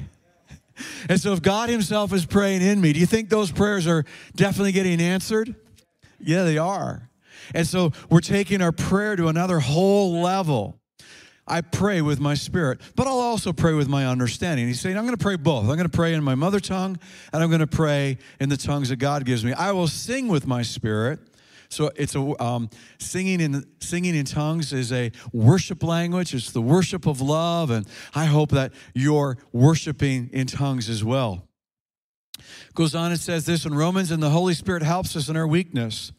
[1.09, 4.05] And so, if God Himself is praying in me, do you think those prayers are
[4.35, 5.55] definitely getting answered?
[6.19, 7.09] Yeah, they are.
[7.53, 10.79] And so, we're taking our prayer to another whole level.
[11.47, 14.67] I pray with my spirit, but I'll also pray with my understanding.
[14.67, 15.61] He's saying, I'm going to pray both.
[15.61, 16.99] I'm going to pray in my mother tongue,
[17.33, 19.53] and I'm going to pray in the tongues that God gives me.
[19.53, 21.19] I will sing with my spirit,
[21.69, 26.33] So it's a um, singing in singing in tongues is a worship language.
[26.33, 31.47] It's the worship of love, and I hope that you're worshiping in tongues as well.
[32.73, 35.47] Goes on and says this in Romans, and the Holy Spirit helps us in our
[35.47, 36.11] weakness.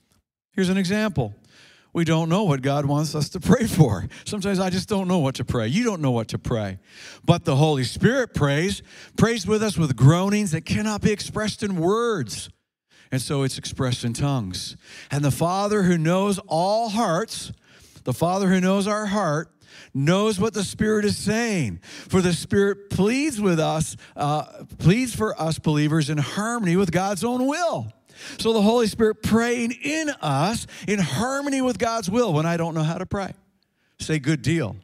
[0.52, 1.34] Here's an example.
[1.92, 4.08] We don't know what God wants us to pray for.
[4.24, 5.66] Sometimes I just don't know what to pray.
[5.66, 6.78] You don't know what to pray.
[7.24, 8.82] But the Holy Spirit prays,
[9.16, 12.50] prays with us with groanings that cannot be expressed in words.
[13.12, 14.76] And so it's expressed in tongues.
[15.10, 17.52] And the Father who knows all hearts,
[18.04, 19.50] the Father who knows our heart,
[19.92, 21.80] knows what the Spirit is saying.
[21.82, 27.24] For the Spirit pleads with us, uh, pleads for us believers in harmony with God's
[27.24, 27.92] own will.
[28.38, 32.74] So the Holy Spirit praying in us in harmony with God's will when I don't
[32.74, 33.32] know how to pray.
[33.98, 34.76] Say, good deal.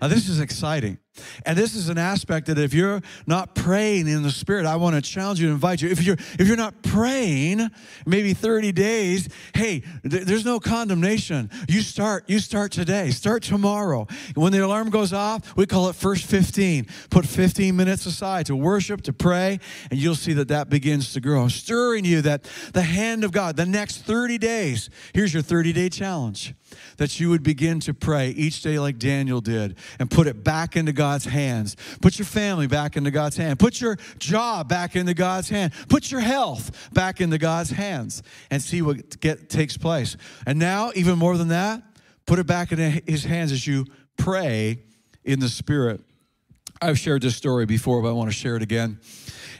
[0.00, 0.98] Now, this is exciting.
[1.44, 4.96] And this is an aspect that if you're not praying in the spirit, I want
[4.96, 5.90] to challenge you and invite you.
[5.90, 7.68] If you're if you're not praying,
[8.06, 11.50] maybe 30 days, hey, th- there's no condemnation.
[11.68, 13.10] You start, you start today.
[13.10, 14.06] Start tomorrow.
[14.34, 16.86] When the alarm goes off, we call it first 15.
[17.10, 21.20] Put 15 minutes aside to worship, to pray, and you'll see that that begins to
[21.20, 21.48] grow.
[21.48, 26.54] Stirring you that the hand of God, the next 30 days, here's your 30-day challenge.
[26.96, 30.74] That you would begin to pray each day like Daniel did and put it back
[30.74, 31.76] into God's hands.
[32.00, 33.58] Put your family back into God's hand.
[33.58, 35.72] Put your job back into God's hand.
[35.88, 40.16] Put your health back into God's hands and see what get, takes place.
[40.46, 41.82] And now, even more than that,
[42.24, 43.84] put it back into His hands as you
[44.16, 44.84] pray
[45.24, 46.02] in the Spirit.
[46.80, 49.00] I've shared this story before, but I want to share it again.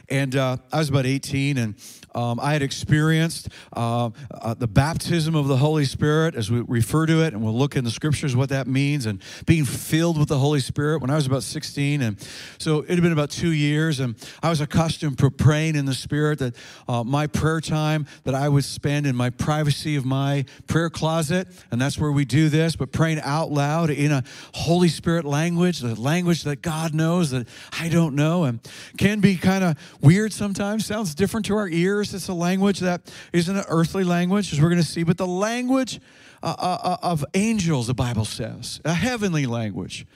[0.07, 1.75] And uh, I was about 18, and
[2.15, 7.05] um, I had experienced uh, uh, the baptism of the Holy Spirit, as we refer
[7.05, 10.27] to it, and we'll look in the scriptures what that means, and being filled with
[10.27, 12.01] the Holy Spirit when I was about 16.
[12.01, 12.17] And
[12.57, 15.93] so it had been about two years, and I was accustomed to praying in the
[15.93, 16.39] Spirit.
[16.39, 16.55] That
[16.87, 21.47] uh, my prayer time that I would spend in my privacy of my prayer closet,
[21.71, 24.23] and that's where we do this, but praying out loud in a
[24.53, 27.47] Holy Spirit language, the language that God knows that
[27.79, 28.59] I don't know, and
[28.97, 33.13] can be kind of weird sometimes, sounds different to our ears it's a language that
[33.31, 35.99] isn't an earthly language, as we're going to see, but the language
[36.41, 40.07] uh, uh, uh, of angels, the Bible says, a heavenly language.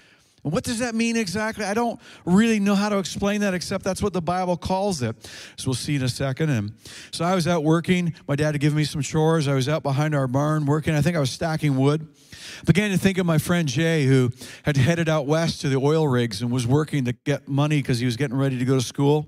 [0.42, 1.66] What does that mean exactly?
[1.66, 5.16] I don't really know how to explain that, except that's what the Bible calls it.
[5.58, 6.50] So we'll see in a second.
[6.50, 6.74] And
[7.12, 8.14] so I was out working.
[8.28, 9.48] My dad had given me some chores.
[9.48, 10.96] I was out behind our barn working.
[10.96, 12.08] I think I was stacking wood.
[12.66, 14.32] Began to think of my friend Jay, who
[14.64, 18.00] had headed out west to the oil rigs and was working to get money because
[18.00, 19.28] he was getting ready to go to school.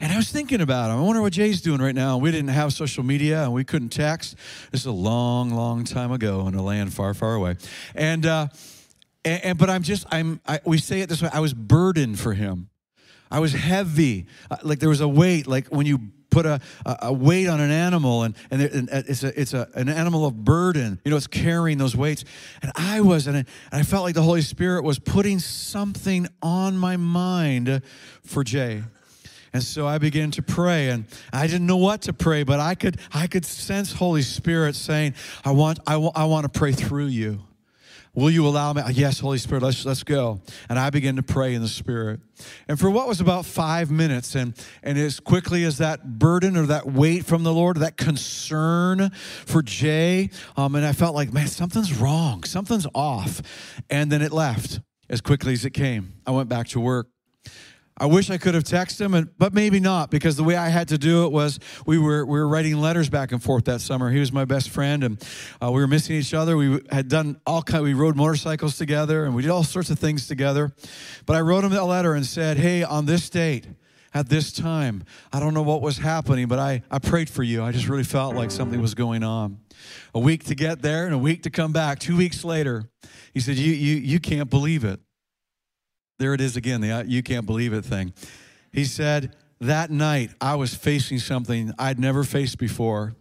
[0.00, 0.98] And I was thinking about him.
[0.98, 2.18] I wonder what Jay's doing right now.
[2.18, 4.36] We didn't have social media and we couldn't text.
[4.70, 7.56] This is a long, long time ago in a land far, far away.
[7.94, 8.48] And, uh,
[9.24, 12.18] and, and but I'm just, I'm, I, we say it this way I was burdened
[12.18, 12.68] for him.
[13.30, 14.26] I was heavy.
[14.50, 15.98] Uh, like there was a weight, like when you
[16.30, 20.26] put a, a weight on an animal and, and it's, a, it's a, an animal
[20.26, 21.00] of burden.
[21.04, 22.24] You know, it's carrying those weights.
[22.60, 26.28] And I was, and I, and I felt like the Holy Spirit was putting something
[26.42, 27.80] on my mind
[28.22, 28.82] for Jay.
[29.52, 32.74] And so I began to pray and I didn't know what to pray, but I
[32.74, 37.06] could I could sense Holy Spirit saying, I want I, I want to pray through
[37.06, 37.40] you.
[38.16, 38.82] Will you allow me?
[38.92, 40.40] Yes, Holy Spirit, let's let's go.
[40.70, 42.20] And I began to pray in the Spirit.
[42.66, 46.64] And for what was about five minutes, and and as quickly as that burden or
[46.64, 49.10] that weight from the Lord, that concern
[49.44, 53.42] for Jay, um, and I felt like, man, something's wrong, something's off.
[53.90, 54.80] And then it left
[55.10, 56.14] as quickly as it came.
[56.26, 57.08] I went back to work.
[57.98, 60.68] I wish I could have texted him, and, but maybe not because the way I
[60.68, 63.80] had to do it was we were we were writing letters back and forth that
[63.80, 64.10] summer.
[64.10, 65.28] He was my best friend, and
[65.62, 66.58] uh, we were missing each other.
[66.58, 67.82] We had done all kind.
[67.82, 70.74] We rode motorcycles together, and we did all sorts of things together.
[71.24, 73.66] But I wrote him a letter and said, "Hey, on this date."
[74.14, 77.62] At this time, I don't know what was happening, but I, I prayed for you.
[77.62, 79.58] I just really felt like something was going on.
[80.14, 81.98] A week to get there and a week to come back.
[81.98, 82.88] Two weeks later,
[83.34, 85.00] he said, You, you, you can't believe it.
[86.18, 88.12] There it is again, the uh, you can't believe it thing.
[88.72, 93.14] He said, That night I was facing something I'd never faced before.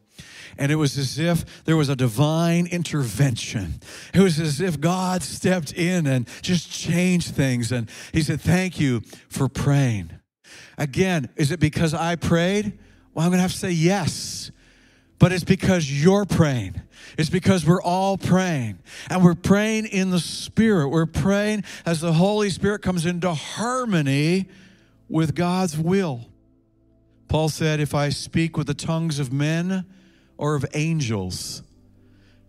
[0.58, 3.82] And it was as if there was a divine intervention.
[4.14, 7.74] It was as if God stepped in and just changed things.
[7.74, 10.12] And he said, Thank you for praying.
[10.78, 12.78] Again, is it because I prayed?
[13.14, 14.52] Well, I'm going to have to say yes
[15.20, 16.82] but it's because you're praying.
[17.18, 18.80] It's because we're all praying.
[19.10, 20.90] And we're praying in the Spirit.
[20.90, 24.48] We're praying as the Holy Spirit comes into harmony
[25.08, 26.26] with God's will.
[27.28, 29.86] Paul said, If I speak with the tongues of men
[30.38, 31.64] or of angels,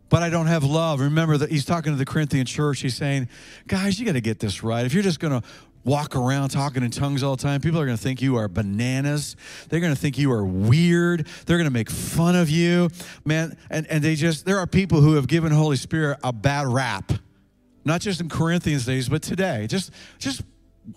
[0.09, 1.00] but I don't have love.
[1.00, 2.80] Remember that he's talking to the Corinthian church.
[2.80, 3.28] He's saying,
[3.66, 4.84] Guys, you got to get this right.
[4.84, 5.47] If you're just going to
[5.87, 8.49] walk around talking in tongues all the time, people are going to think you are
[8.49, 9.37] bananas.
[9.68, 11.26] They're going to think you are weird.
[11.47, 12.91] They're going to make fun of you.
[13.24, 16.66] Man, and, and they just, there are people who have given Holy Spirit a bad
[16.66, 17.12] rap.
[17.84, 19.68] Not just in Corinthians days, but today.
[19.68, 20.43] Just, just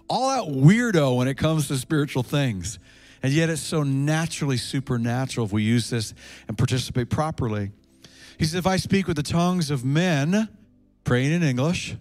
[0.10, 2.80] all out weirdo when it comes to spiritual things.
[3.22, 6.16] And yet it's so naturally supernatural if we use this
[6.48, 7.72] and participate properly.
[8.40, 10.50] He says, If I speak with the tongues of men,
[11.04, 11.96] praying in English,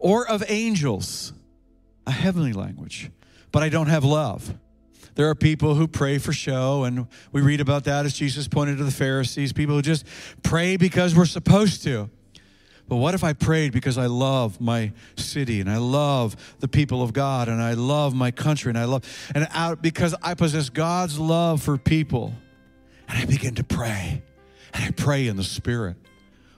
[0.00, 1.32] or of angels,
[2.06, 3.10] a heavenly language,
[3.52, 4.54] but I don't have love.
[5.14, 8.78] There are people who pray for show, and we read about that as Jesus pointed
[8.78, 10.06] to the Pharisees, people who just
[10.42, 12.10] pray because we're supposed to.
[12.88, 17.02] But what if I prayed because I love my city and I love the people
[17.02, 19.04] of God and I love my country and I love,
[19.34, 22.34] and out because I possess God's love for people
[23.08, 24.22] and I begin to pray
[24.72, 25.96] and I pray in the Spirit?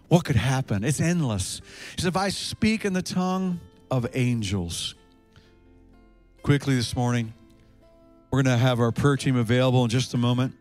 [0.08, 0.84] What could happen?
[0.84, 1.60] It's endless.
[1.96, 4.94] He said, if I speak in the tongue of angels,
[6.48, 7.34] quickly this morning,
[8.30, 10.54] we're going to have our prayer team available in just a moment.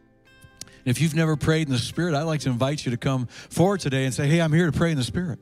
[0.84, 3.80] If you've never prayed in the Spirit, I'd like to invite you to come forward
[3.80, 5.40] today and say, "Hey, I'm here to pray in the Spirit."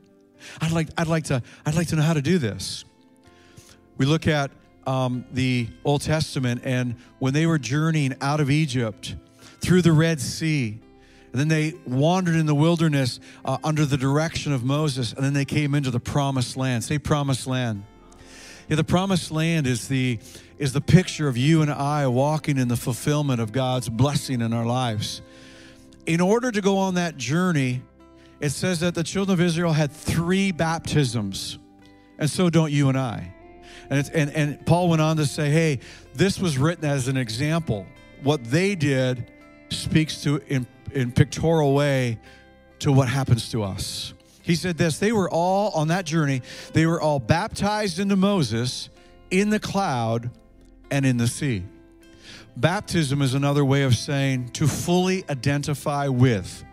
[0.60, 2.84] I'd like, I'd like to, I'd like to know how to do this.
[3.96, 4.52] We look at
[4.86, 9.16] um, the Old Testament, and when they were journeying out of Egypt
[9.60, 10.78] through the Red Sea,
[11.32, 15.32] and then they wandered in the wilderness uh, under the direction of Moses, and then
[15.32, 16.84] they came into the Promised Land.
[16.84, 17.82] Say, Promised Land.
[18.68, 20.18] Yeah, the Promised Land is the
[20.58, 24.52] is the picture of you and I walking in the fulfillment of God's blessing in
[24.52, 25.22] our lives.
[26.06, 27.82] In order to go on that journey,
[28.40, 31.58] it says that the children of Israel had three baptisms,
[32.18, 33.34] and so don't you and I.
[33.88, 35.80] And, and, and Paul went on to say, hey,
[36.14, 37.86] this was written as an example.
[38.22, 39.30] What they did
[39.68, 42.18] speaks to, in, in pictorial way,
[42.80, 44.12] to what happens to us.
[44.46, 46.40] He said this they were all on that journey,
[46.72, 48.88] they were all baptized into Moses
[49.30, 50.30] in the cloud
[50.88, 51.64] and in the sea.
[52.56, 56.64] Baptism is another way of saying to fully identify with.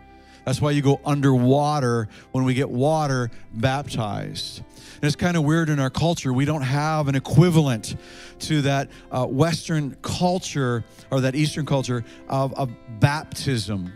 [0.44, 4.58] That's why you go underwater when we get water baptized.
[4.58, 6.32] And it's kind of weird in our culture.
[6.32, 7.96] We don't have an equivalent
[8.40, 12.70] to that uh, Western culture or that Eastern culture of, of
[13.00, 13.92] baptism.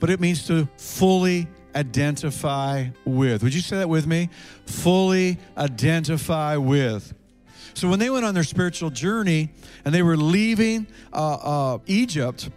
[0.00, 1.46] But it means to fully
[1.78, 3.42] identify with.
[3.42, 4.30] Would you say that with me?
[4.66, 7.14] Fully identify with.
[7.74, 9.50] So when they went on their spiritual journey
[9.84, 11.34] and they were leaving uh,
[11.74, 12.50] uh, Egypt,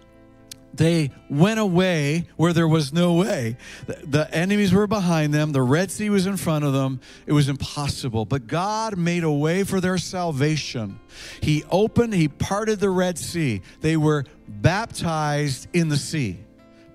[0.74, 3.58] they went away where there was no way.
[3.86, 7.00] The enemies were behind them, the Red Sea was in front of them.
[7.28, 8.26] It was impossible.
[8.26, 11.00] But God made a way for their salvation.
[11.42, 13.62] He opened, He parted the Red Sea.
[13.82, 16.40] They were baptized in the sea.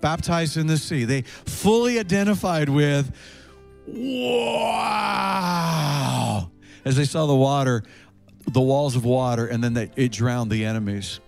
[0.01, 1.05] Baptized in the sea.
[1.05, 3.11] They fully identified with,
[3.87, 4.91] wow,
[6.85, 7.83] as they saw the water,
[8.47, 11.19] the walls of water, and then they, it drowned the enemies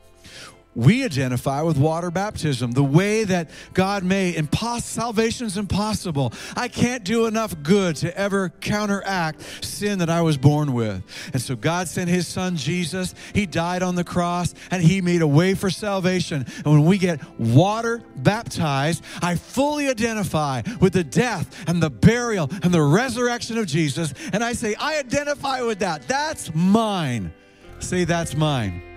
[0.79, 4.35] we identify with water baptism, the way that God made.
[4.35, 6.33] Impos- salvation is impossible.
[6.55, 11.03] I can't do enough good to ever counteract sin that I was born with.
[11.33, 13.13] And so God sent his son Jesus.
[13.33, 16.45] He died on the cross and he made a way for salvation.
[16.63, 22.49] And when we get water baptized, I fully identify with the death and the burial
[22.63, 24.13] and the resurrection of Jesus.
[24.31, 26.07] And I say, I identify with that.
[26.07, 27.33] That's mine.
[27.79, 28.88] Say, that's mine.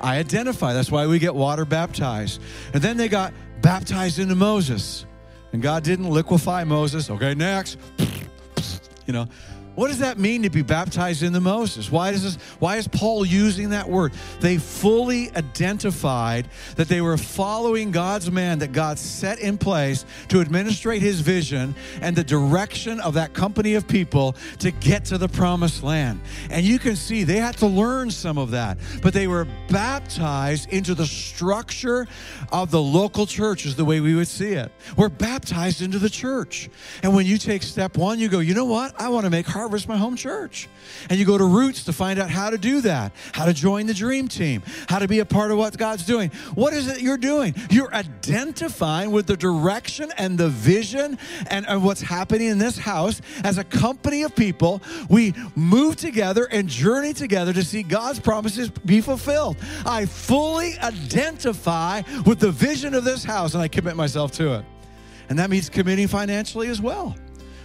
[0.00, 0.72] I identify.
[0.72, 2.40] That's why we get water baptized.
[2.74, 3.32] And then they got
[3.62, 5.06] baptized into Moses.
[5.52, 7.10] And God didn't liquefy Moses.
[7.10, 7.78] Okay, next.
[9.06, 9.28] You know,
[9.76, 11.90] what does that mean to be baptized into Moses?
[11.90, 14.12] Why does this why is Paul using that word?
[14.40, 20.40] They fully identified that they were following God's man that God set in place to
[20.40, 25.28] administrate his vision and the direction of that company of people to get to the
[25.28, 26.20] promised land.
[26.50, 30.70] And you can see they had to learn some of that, but they were baptized
[30.70, 32.06] into the structure
[32.50, 34.72] of the local church is the way we would see it.
[34.96, 36.70] We're baptized into the church.
[37.02, 38.98] And when you take step 1, you go, "You know what?
[38.98, 40.68] I want to make heart Harvest My Home Church.
[41.10, 43.86] And you go to Roots to find out how to do that, how to join
[43.86, 46.30] the dream team, how to be a part of what God's doing.
[46.54, 47.52] What is it you're doing?
[47.68, 51.18] You're identifying with the direction and the vision
[51.50, 54.80] and, and what's happening in this house as a company of people.
[55.10, 59.56] We move together and journey together to see God's promises be fulfilled.
[59.84, 64.64] I fully identify with the vision of this house and I commit myself to it.
[65.28, 67.16] And that means committing financially as well.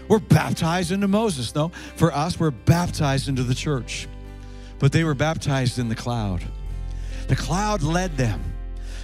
[0.07, 1.53] We're baptized into Moses.
[1.55, 4.07] No, for us, we're baptized into the church.
[4.79, 6.43] But they were baptized in the cloud.
[7.27, 8.43] The cloud led them.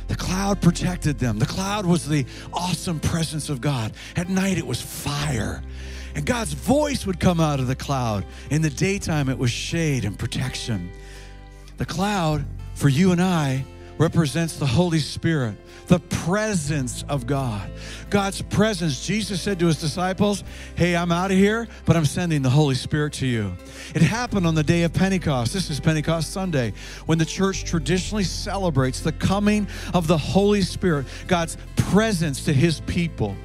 [0.08, 1.38] The cloud protected them.
[1.38, 3.92] The cloud was the awesome presence of God.
[4.16, 5.62] At night, it was fire.
[6.16, 8.26] And God's voice would come out of the cloud.
[8.50, 10.92] In the daytime, it was shade and protection.
[11.78, 13.66] The cloud for you and I
[13.98, 15.56] represents the Holy Spirit,
[15.88, 17.70] the presence of God.
[18.10, 19.06] God's presence.
[19.06, 20.44] Jesus said to his disciples,
[20.76, 23.56] Hey, I'm out of here, but I'm sending the Holy Spirit to you.
[23.96, 25.54] It happened on the day of Pentecost.
[25.54, 26.74] This is Pentecost Sunday,
[27.06, 32.82] when the church traditionally celebrates the coming of the Holy Spirit, God's presence to his
[32.82, 33.36] people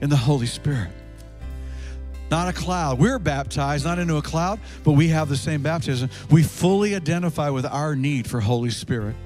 [0.00, 0.90] in the Holy Spirit
[2.30, 2.98] not a cloud.
[2.98, 6.08] We're baptized not into a cloud, but we have the same baptism.
[6.30, 9.16] We fully identify with our need for Holy Spirit.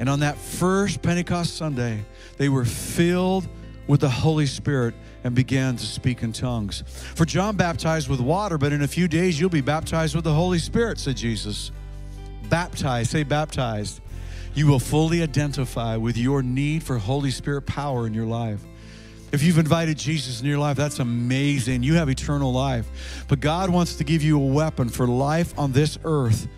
[0.00, 2.04] And on that first Pentecost Sunday,
[2.36, 3.48] they were filled
[3.86, 6.82] with the Holy Spirit and began to speak in tongues.
[7.14, 10.32] For John baptized with water, but in a few days you'll be baptized with the
[10.32, 11.70] Holy Spirit, said Jesus.
[12.48, 14.00] Baptized, say baptized.
[14.54, 18.60] You will fully identify with your need for Holy Spirit power in your life.
[19.32, 21.82] If you've invited Jesus in your life, that's amazing.
[21.82, 23.24] You have eternal life.
[23.28, 26.48] But God wants to give you a weapon for life on this earth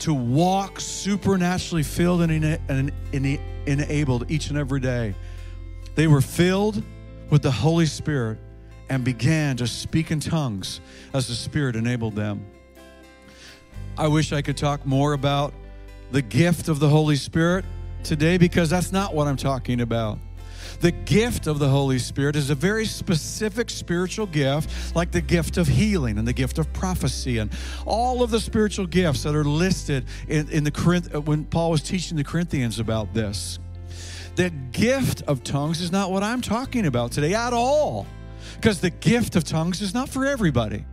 [0.00, 2.92] to walk supernaturally filled and,
[3.66, 5.14] enabled each and every day.
[5.94, 6.82] They were filled
[7.30, 8.38] with the Holy Spirit
[8.88, 10.80] and began to speak in tongues
[11.12, 12.46] as the Spirit enabled them.
[13.96, 15.52] I wish I could talk more about
[16.12, 17.64] the gift of the Holy Spirit
[18.04, 20.18] today because that's not what I'm talking about.
[20.80, 25.56] The gift of the Holy Spirit is a very specific spiritual gift, like the gift
[25.56, 27.50] of healing and the gift of prophecy and
[27.84, 31.72] all of the spiritual gifts that are listed in, in the Corinth uh, when Paul
[31.72, 33.58] was teaching the Corinthians about this.
[34.36, 38.06] The gift of tongues is not what I'm talking about today at all,
[38.54, 40.84] because the gift of tongues is not for everybody.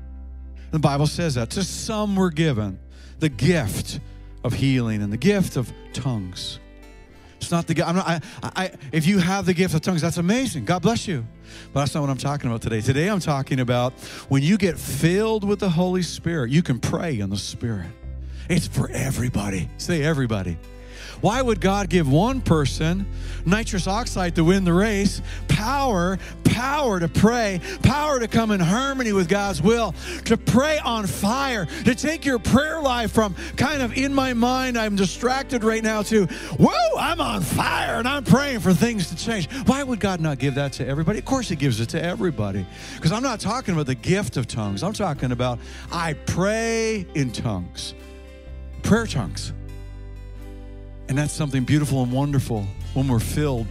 [0.72, 1.52] The Bible says that.
[1.52, 2.80] To some were given
[3.20, 4.00] the gift
[4.44, 6.60] of healing and the gift of tongues.
[7.38, 7.88] It's not the gift.
[7.88, 10.66] I'm not, I, I, if you have the gift of tongues, that's amazing.
[10.66, 11.26] God bless you.
[11.74, 12.82] But that's not what I'm talking about today.
[12.82, 13.94] Today I'm talking about
[14.30, 17.92] when you get filled with the Holy Spirit, you can pray in the Spirit.
[18.50, 19.70] It's for everybody.
[19.78, 20.58] Say everybody.
[21.22, 23.06] Why would God give one person
[23.46, 29.12] nitrous oxide to win the race, power, power to pray, power to come in harmony
[29.12, 29.94] with God's will,
[30.26, 34.78] to pray on fire, to take your prayer life from kind of in my mind,
[34.78, 36.26] I'm distracted right now, to
[36.58, 39.52] whoa, I'm on fire and I'm praying for things to change.
[39.66, 41.20] Why would God not give that to everybody?
[41.20, 42.66] Of course, He gives it to everybody.
[42.96, 45.60] Because I'm not talking about the gift of tongues, I'm talking about
[45.92, 47.94] I pray in tongues,
[48.82, 49.54] prayer tongues.
[51.08, 53.68] And that's something beautiful and wonderful when we're filled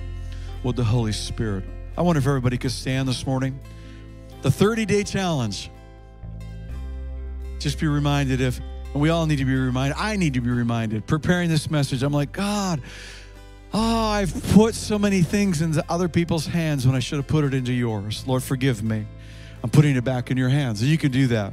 [0.62, 1.64] with the Holy Spirit.
[1.96, 3.58] I wonder if everybody could stand this morning.
[4.42, 5.70] The 30 day challenge.
[7.58, 8.60] Just be reminded if,
[8.92, 11.06] and we all need to be reminded, I need to be reminded.
[11.06, 12.82] Preparing this message, I'm like, God,
[13.72, 17.44] oh, I've put so many things into other people's hands when I should have put
[17.44, 18.24] it into yours.
[18.26, 19.06] Lord, forgive me.
[19.62, 20.82] I'm putting it back in your hands.
[20.82, 21.52] And you can do that.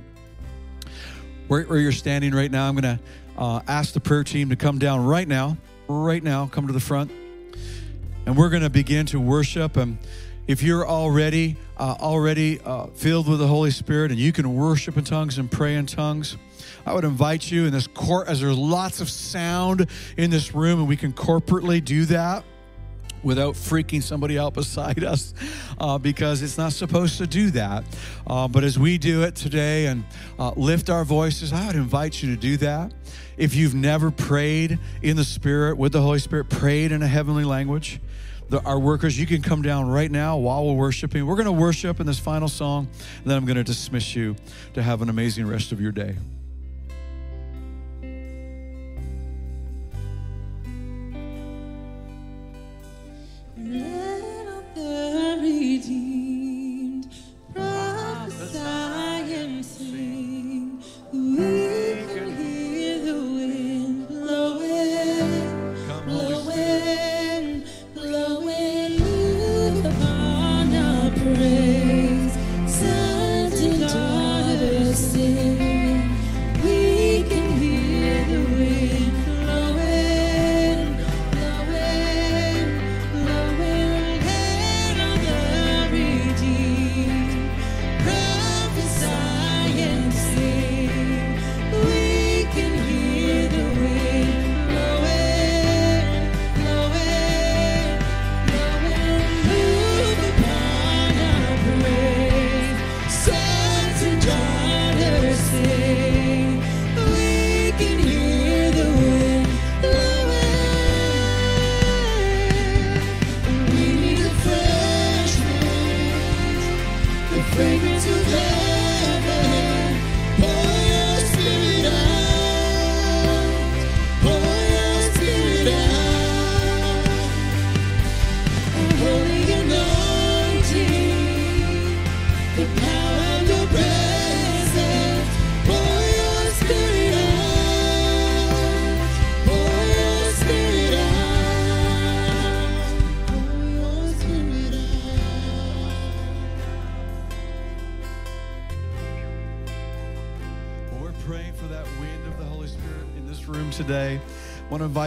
[1.48, 3.04] Where, where you're standing right now, I'm going to
[3.38, 5.58] uh, ask the prayer team to come down right now
[6.00, 7.12] right now, come to the front.
[8.26, 9.78] And we're going to begin to worship.
[9.78, 9.98] And
[10.48, 14.98] if you're already uh, already uh, filled with the Holy Spirit and you can worship
[14.98, 16.38] in tongues and pray in tongues,
[16.86, 19.88] I would invite you in this court as there's lots of sound
[20.18, 22.44] in this room and we can corporately do that
[23.24, 25.34] without freaking somebody out beside us
[25.80, 27.84] uh, because it's not supposed to do that.
[28.28, 30.04] Uh, but as we do it today and
[30.40, 32.94] uh, lift our voices, I would invite you to do that.
[33.38, 37.44] If you've never prayed in the Spirit with the Holy Spirit, prayed in a heavenly
[37.44, 38.00] language,
[38.50, 41.26] the, our workers, you can come down right now while we're worshiping.
[41.26, 44.36] We're going to worship in this final song, and then I'm going to dismiss you
[44.74, 46.18] to have an amazing rest of your day.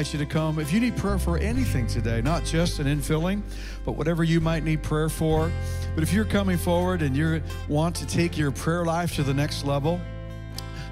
[0.05, 0.59] Invite you to come.
[0.59, 3.41] If you need prayer for anything today, not just an infilling,
[3.87, 5.51] but whatever you might need prayer for.
[5.95, 7.41] But if you're coming forward and you
[7.71, 9.99] want to take your prayer life to the next level,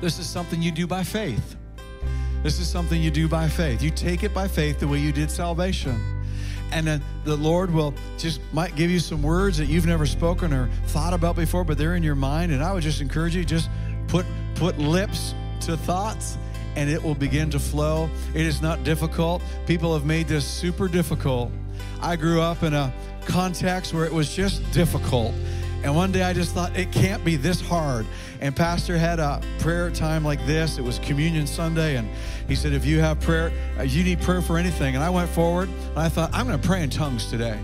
[0.00, 1.56] this is something you do by faith.
[2.42, 3.82] This is something you do by faith.
[3.82, 6.00] You take it by faith the way you did salvation.
[6.72, 10.54] And then the Lord will just might give you some words that you've never spoken
[10.54, 12.50] or thought about before, but they're in your mind.
[12.50, 13.68] And I would just encourage you just
[14.08, 16.38] put put lips to thoughts
[16.76, 18.08] and it will begin to flow.
[18.34, 19.42] It is not difficult.
[19.66, 21.50] People have made this super difficult.
[22.00, 22.92] I grew up in a
[23.26, 25.32] context where it was just difficult.
[25.84, 28.06] And one day I just thought, it can't be this hard.
[28.40, 30.78] And Pastor had a prayer time like this.
[30.78, 31.96] It was Communion Sunday.
[31.96, 32.08] And
[32.46, 34.94] he said, if you have prayer, uh, you need prayer for anything.
[34.94, 37.58] And I went forward and I thought, I'm going to pray in tongues today.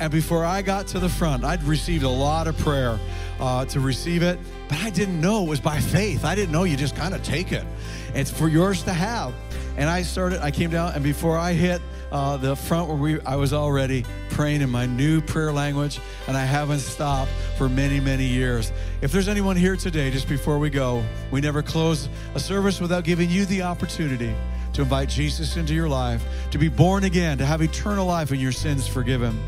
[0.00, 2.98] And before I got to the front, I'd received a lot of prayer
[3.38, 6.24] uh, to receive it, but I didn't know it was by faith.
[6.24, 7.66] I didn't know you just kind of take it.
[8.14, 9.34] It's for yours to have.
[9.76, 13.20] And I started, I came down, and before I hit uh, the front where we,
[13.20, 18.00] I was already praying in my new prayer language, and I haven't stopped for many,
[18.00, 18.72] many years.
[19.02, 23.04] If there's anyone here today, just before we go, we never close a service without
[23.04, 24.34] giving you the opportunity
[24.72, 28.40] to invite Jesus into your life, to be born again, to have eternal life and
[28.40, 29.38] your sins forgiven.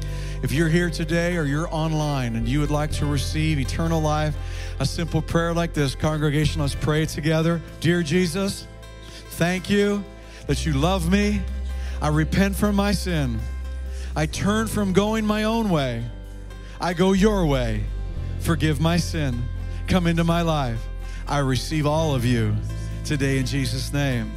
[0.42, 4.34] If you're here today or you're online and you would like to receive eternal life,
[4.80, 7.60] a simple prayer like this, congregation, let's pray together.
[7.78, 8.66] Dear Jesus,
[9.30, 10.02] thank you
[10.48, 11.40] that you love me.
[12.00, 13.38] I repent from my sin.
[14.16, 16.04] I turn from going my own way.
[16.80, 17.84] I go your way.
[18.40, 19.44] Forgive my sin.
[19.86, 20.84] Come into my life.
[21.28, 22.56] I receive all of you
[23.04, 24.32] today in Jesus' name.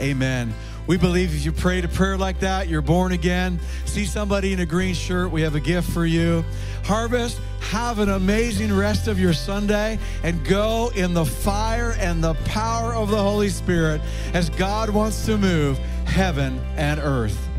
[0.00, 0.54] Amen.
[0.86, 3.60] We believe if you prayed a prayer like that, you're born again.
[3.84, 6.44] See somebody in a green shirt, we have a gift for you.
[6.84, 12.34] Harvest, have an amazing rest of your Sunday and go in the fire and the
[12.46, 14.00] power of the Holy Spirit
[14.34, 17.49] as God wants to move heaven and earth.